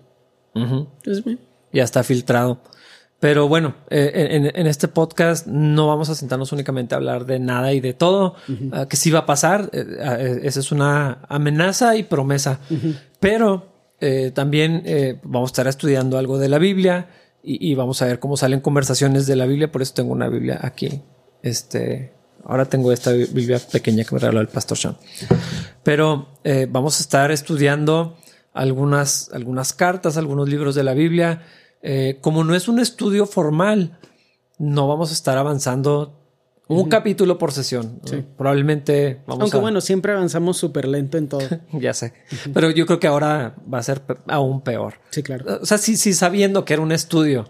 [1.05, 1.23] Es
[1.73, 2.61] ya está filtrado.
[3.21, 7.73] Pero bueno, eh, en, este podcast no vamos a sentarnos únicamente a hablar de nada
[7.73, 8.37] y de todo,
[8.71, 9.71] ah, que sí va a pasar.
[9.73, 12.61] Eh, ah, eh, esa es una amenaza y promesa.
[13.19, 13.77] Pero
[14.35, 14.85] también
[15.25, 17.09] vamos a estar estudiando algo de la Biblia
[17.43, 19.73] y, vamos a ver cómo salen conversaciones de la Biblia.
[19.73, 21.01] Por eso tengo una Biblia aquí.
[21.43, 22.13] Este,
[22.45, 24.97] ahora tengo esta Biblia pequeña que me regaló el pastor Sean.
[25.83, 28.17] Pero eh, vamos a estar estudiando
[28.59, 31.43] algunas, algunas cartas, algunos libros de la Biblia.
[31.81, 34.01] Eh, como no es un estudio formal,
[34.59, 36.19] no vamos a estar avanzando
[36.67, 38.01] un capítulo por sesión.
[38.37, 41.49] Probablemente vamos Aunque bueno, siempre avanzamos súper lento en todo.
[41.73, 42.15] ya sé.
[42.53, 44.95] Pero yo creo que ahora va a ser aún peor.
[45.11, 45.61] Sí, claro.
[45.63, 47.49] O sea, sí, sí, sabiendo que era un estudio.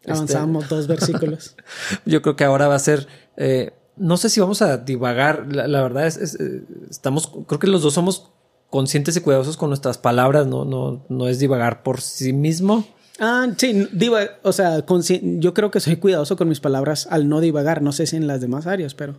[0.00, 1.56] Este, Avanzamos dos versículos.
[2.04, 3.06] yo creo que ahora va a ser.
[3.36, 5.46] Eh, no sé si vamos a divagar.
[5.54, 7.30] La, verdad es, eh, estamos.
[7.46, 8.32] Creo que los dos somos
[8.70, 10.46] conscientes y cuidadosos con nuestras palabras.
[10.46, 12.84] No, no, no es divagar por sí mismo.
[13.18, 14.84] Ah, sí, diva, o sea,
[15.20, 18.26] yo creo que soy cuidadoso con mis palabras al no divagar, no sé si en
[18.26, 19.16] las demás áreas, pero...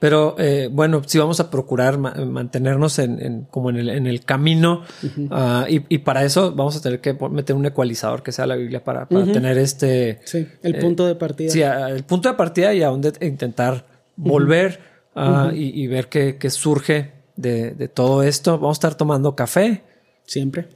[0.00, 4.84] Pero eh, bueno, sí vamos a procurar mantenernos en, como en el, en el camino
[5.32, 8.84] ah, y, para eso vamos a tener que meter un ecualizador que sea la Biblia
[8.84, 10.20] para, tener este...
[10.24, 11.50] Sí, el eh, punto de partida.
[11.50, 14.78] Sí, el punto de partida y a dónde intentar volver
[15.16, 18.58] ah, y, ver qué, qué surge de, de todo esto.
[18.58, 19.84] Vamos a estar tomando café.
[20.26, 20.68] Siempre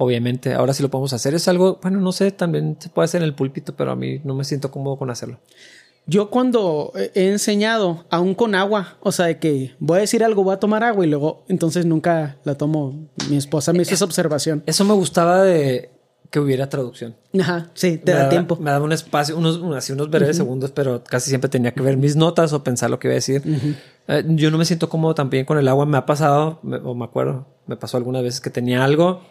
[0.00, 1.34] obviamente ahora sí lo podemos hacer.
[1.34, 4.18] Es algo, bueno, no sé, también se puede hacer en el púlpito, pero a mí
[4.24, 5.40] no me siento cómodo con hacerlo.
[6.06, 10.42] Yo cuando he enseñado, aún con agua, o sea, de que voy a decir algo,
[10.42, 13.10] voy a tomar agua y luego entonces nunca la tomo.
[13.28, 14.62] Mi esposa me hizo esa observación.
[14.64, 15.90] Eso me gustaba de
[16.30, 17.16] que hubiera traducción.
[17.38, 18.56] Ajá, sí, te da, tiempo.
[18.56, 21.96] Me daba un espacio, unos, así unos breves segundos, pero casi siempre tenía que ver
[21.96, 23.42] mis notas o pensar lo que iba a decir.
[24.06, 25.86] Eh, yo no me siento cómodo también con el agua.
[25.86, 29.22] Me ha pasado, o me acuerdo, me pasó algunas veces que tenía algo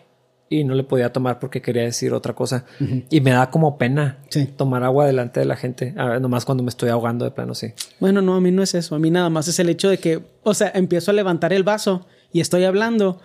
[0.50, 2.66] y no le podía tomar porque quería decir otra cosa.
[3.10, 4.20] Y me da como pena
[4.58, 7.74] tomar agua delante de la gente, nomás cuando me estoy ahogando de plano, sí.
[8.00, 10.00] Bueno, no, a mí no es eso, a mí nada más es el hecho de
[10.00, 13.22] que, o sea, empiezo a levantar el vaso y estoy hablando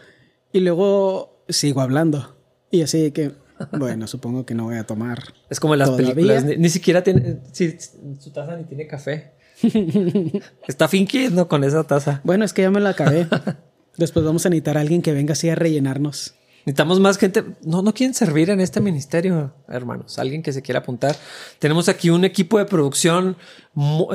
[0.52, 2.36] y luego sigo hablando.
[2.70, 3.32] Y así que,
[3.72, 5.34] bueno, supongo que no voy a tomar.
[5.50, 7.76] Es como en las películas, ni, siquiera tiene, si,
[8.18, 9.32] su taza ni tiene café.
[10.68, 12.20] Está fingiendo con esa taza.
[12.24, 13.26] Bueno, es que ya me la acabé.
[13.96, 16.34] Después vamos a necesitar a alguien que venga así a rellenarnos.
[16.64, 17.44] Necesitamos más gente.
[17.62, 20.18] No, no quieren servir en este ministerio, hermanos.
[20.18, 21.14] Alguien que se quiera apuntar.
[21.58, 23.36] Tenemos aquí un equipo de producción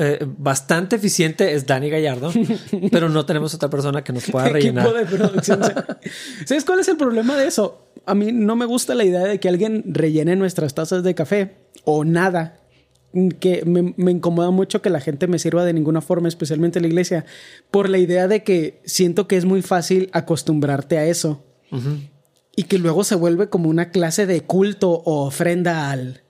[0.00, 1.52] eh, bastante eficiente.
[1.54, 2.32] Es Dani Gallardo,
[2.90, 4.84] pero no tenemos otra persona que nos pueda rellenar.
[4.84, 5.60] Equipo de producción.
[6.44, 7.86] ¿Sabes cuál es el problema de eso?
[8.04, 11.56] A mí no me gusta la idea de que alguien rellene nuestras tazas de café
[11.84, 12.56] o nada.
[13.38, 16.86] Que me, me incomoda mucho que la gente me sirva de ninguna forma, especialmente la
[16.88, 17.24] iglesia,
[17.70, 21.44] por la idea de que siento que es muy fácil acostumbrarte a eso
[22.60, 26.20] y que luego se vuelve como una clase de culto o ofrenda al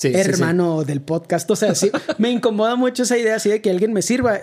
[0.00, 1.50] hermano del podcast.
[1.50, 4.42] O sea, sí, me incomoda mucho esa idea así de que alguien me sirva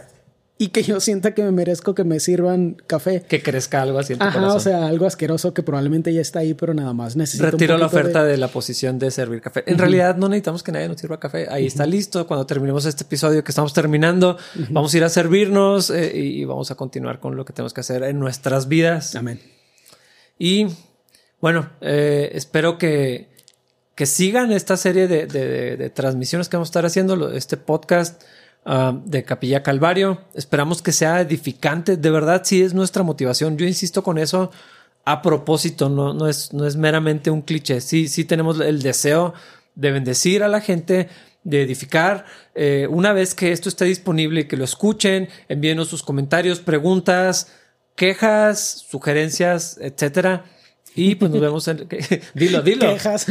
[0.58, 3.22] y que yo sienta que me merezco que me sirvan café.
[3.22, 6.40] Que crezca algo así en tu Ajá, o sea, algo asqueroso que probablemente ya está
[6.40, 7.52] ahí, pero nada más necesito.
[7.52, 8.36] Retiro la oferta de...
[8.36, 9.64] la posición de servir café.
[9.66, 11.48] En realidad no necesitamos que nadie nos sirva café.
[11.50, 12.28] Ahí está listo.
[12.28, 14.38] Cuando terminemos este episodio que estamos terminando,
[14.72, 17.80] vamos a ir a servirnos eh, y vamos a continuar con lo que tenemos que
[17.80, 19.16] hacer en nuestras vidas.
[19.16, 19.40] Amén.
[20.38, 20.68] Y
[21.42, 23.30] bueno, eh, espero que,
[23.96, 28.22] que, sigan esta serie de, de, transmisiones que vamos a estar haciendo, este podcast
[28.66, 30.22] ah, de Capilla Calvario.
[30.34, 31.96] Esperamos que sea edificante.
[31.96, 33.58] De verdad, sí es nuestra motivación.
[33.58, 34.52] Yo insisto con eso
[35.06, 37.80] a propósito, no, no, es, no es meramente un cliché.
[37.80, 39.34] Sí, sí tenemos el deseo
[39.76, 41.08] de bendecir a la gente,
[41.46, 42.26] de edificar.
[42.54, 47.48] Eh, una vez que esto esté disponible y que lo escuchen, envíenos sus comentarios, preguntas,
[47.96, 50.44] quejas, sugerencias, etcétera
[50.96, 51.88] y pues nos vemos en...
[52.34, 52.88] dilo, dilo.
[52.88, 53.28] Quejas.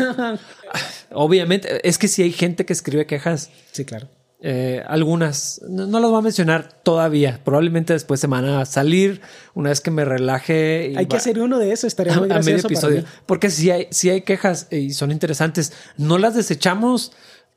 [1.12, 3.50] Obviamente, es que si hay gente que escribe quejas.
[3.72, 4.09] Sí, claro.
[4.40, 7.40] Eh, algunas, no, las voy a mencionar todavía.
[7.44, 9.20] Probablemente después se van a salir
[9.54, 10.94] una vez que me relaje.
[10.96, 13.04] hay que hacer uno de eso, estaría muy a, medio episodio.
[13.26, 17.12] Porque si hay, si hay quejas y son interesantes, no las desechamos.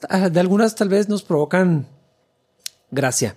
[0.10, 1.86] Ah, de algunas tal vez nos provocan
[2.92, 3.36] gracia.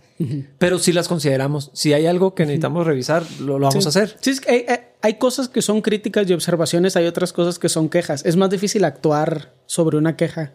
[0.59, 1.71] Pero si las consideramos.
[1.73, 4.17] Si hay algo que necesitamos revisar, lo, vamos a hacer.
[4.21, 4.67] Sí, hay,
[5.01, 8.25] hay, cosas que son críticas y observaciones, hay otras cosas que son quejas.
[8.27, 10.53] Es más difícil actuar sobre una queja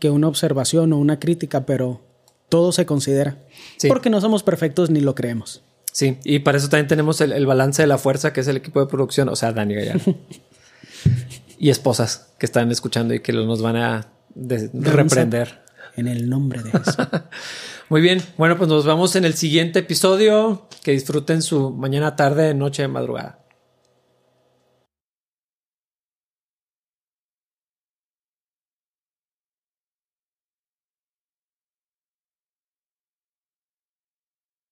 [0.00, 2.00] que una observación o una crítica, pero
[2.48, 3.38] todo se considera.
[3.86, 5.62] Porque no somos perfectos ni lo creemos.
[5.92, 8.80] Sí, y para eso también tenemos el, balance de la fuerza, que es el equipo
[8.80, 10.16] de producción, o sea, Dani Gallardo.
[11.58, 14.08] y esposas que están escuchando y que nos van a
[14.72, 15.61] reprender.
[15.96, 16.96] En el nombre de Jesús.
[17.88, 20.68] Muy bien, bueno, pues nos vemos en el siguiente episodio.
[20.82, 23.41] Que disfruten su mañana, tarde, noche, madrugada.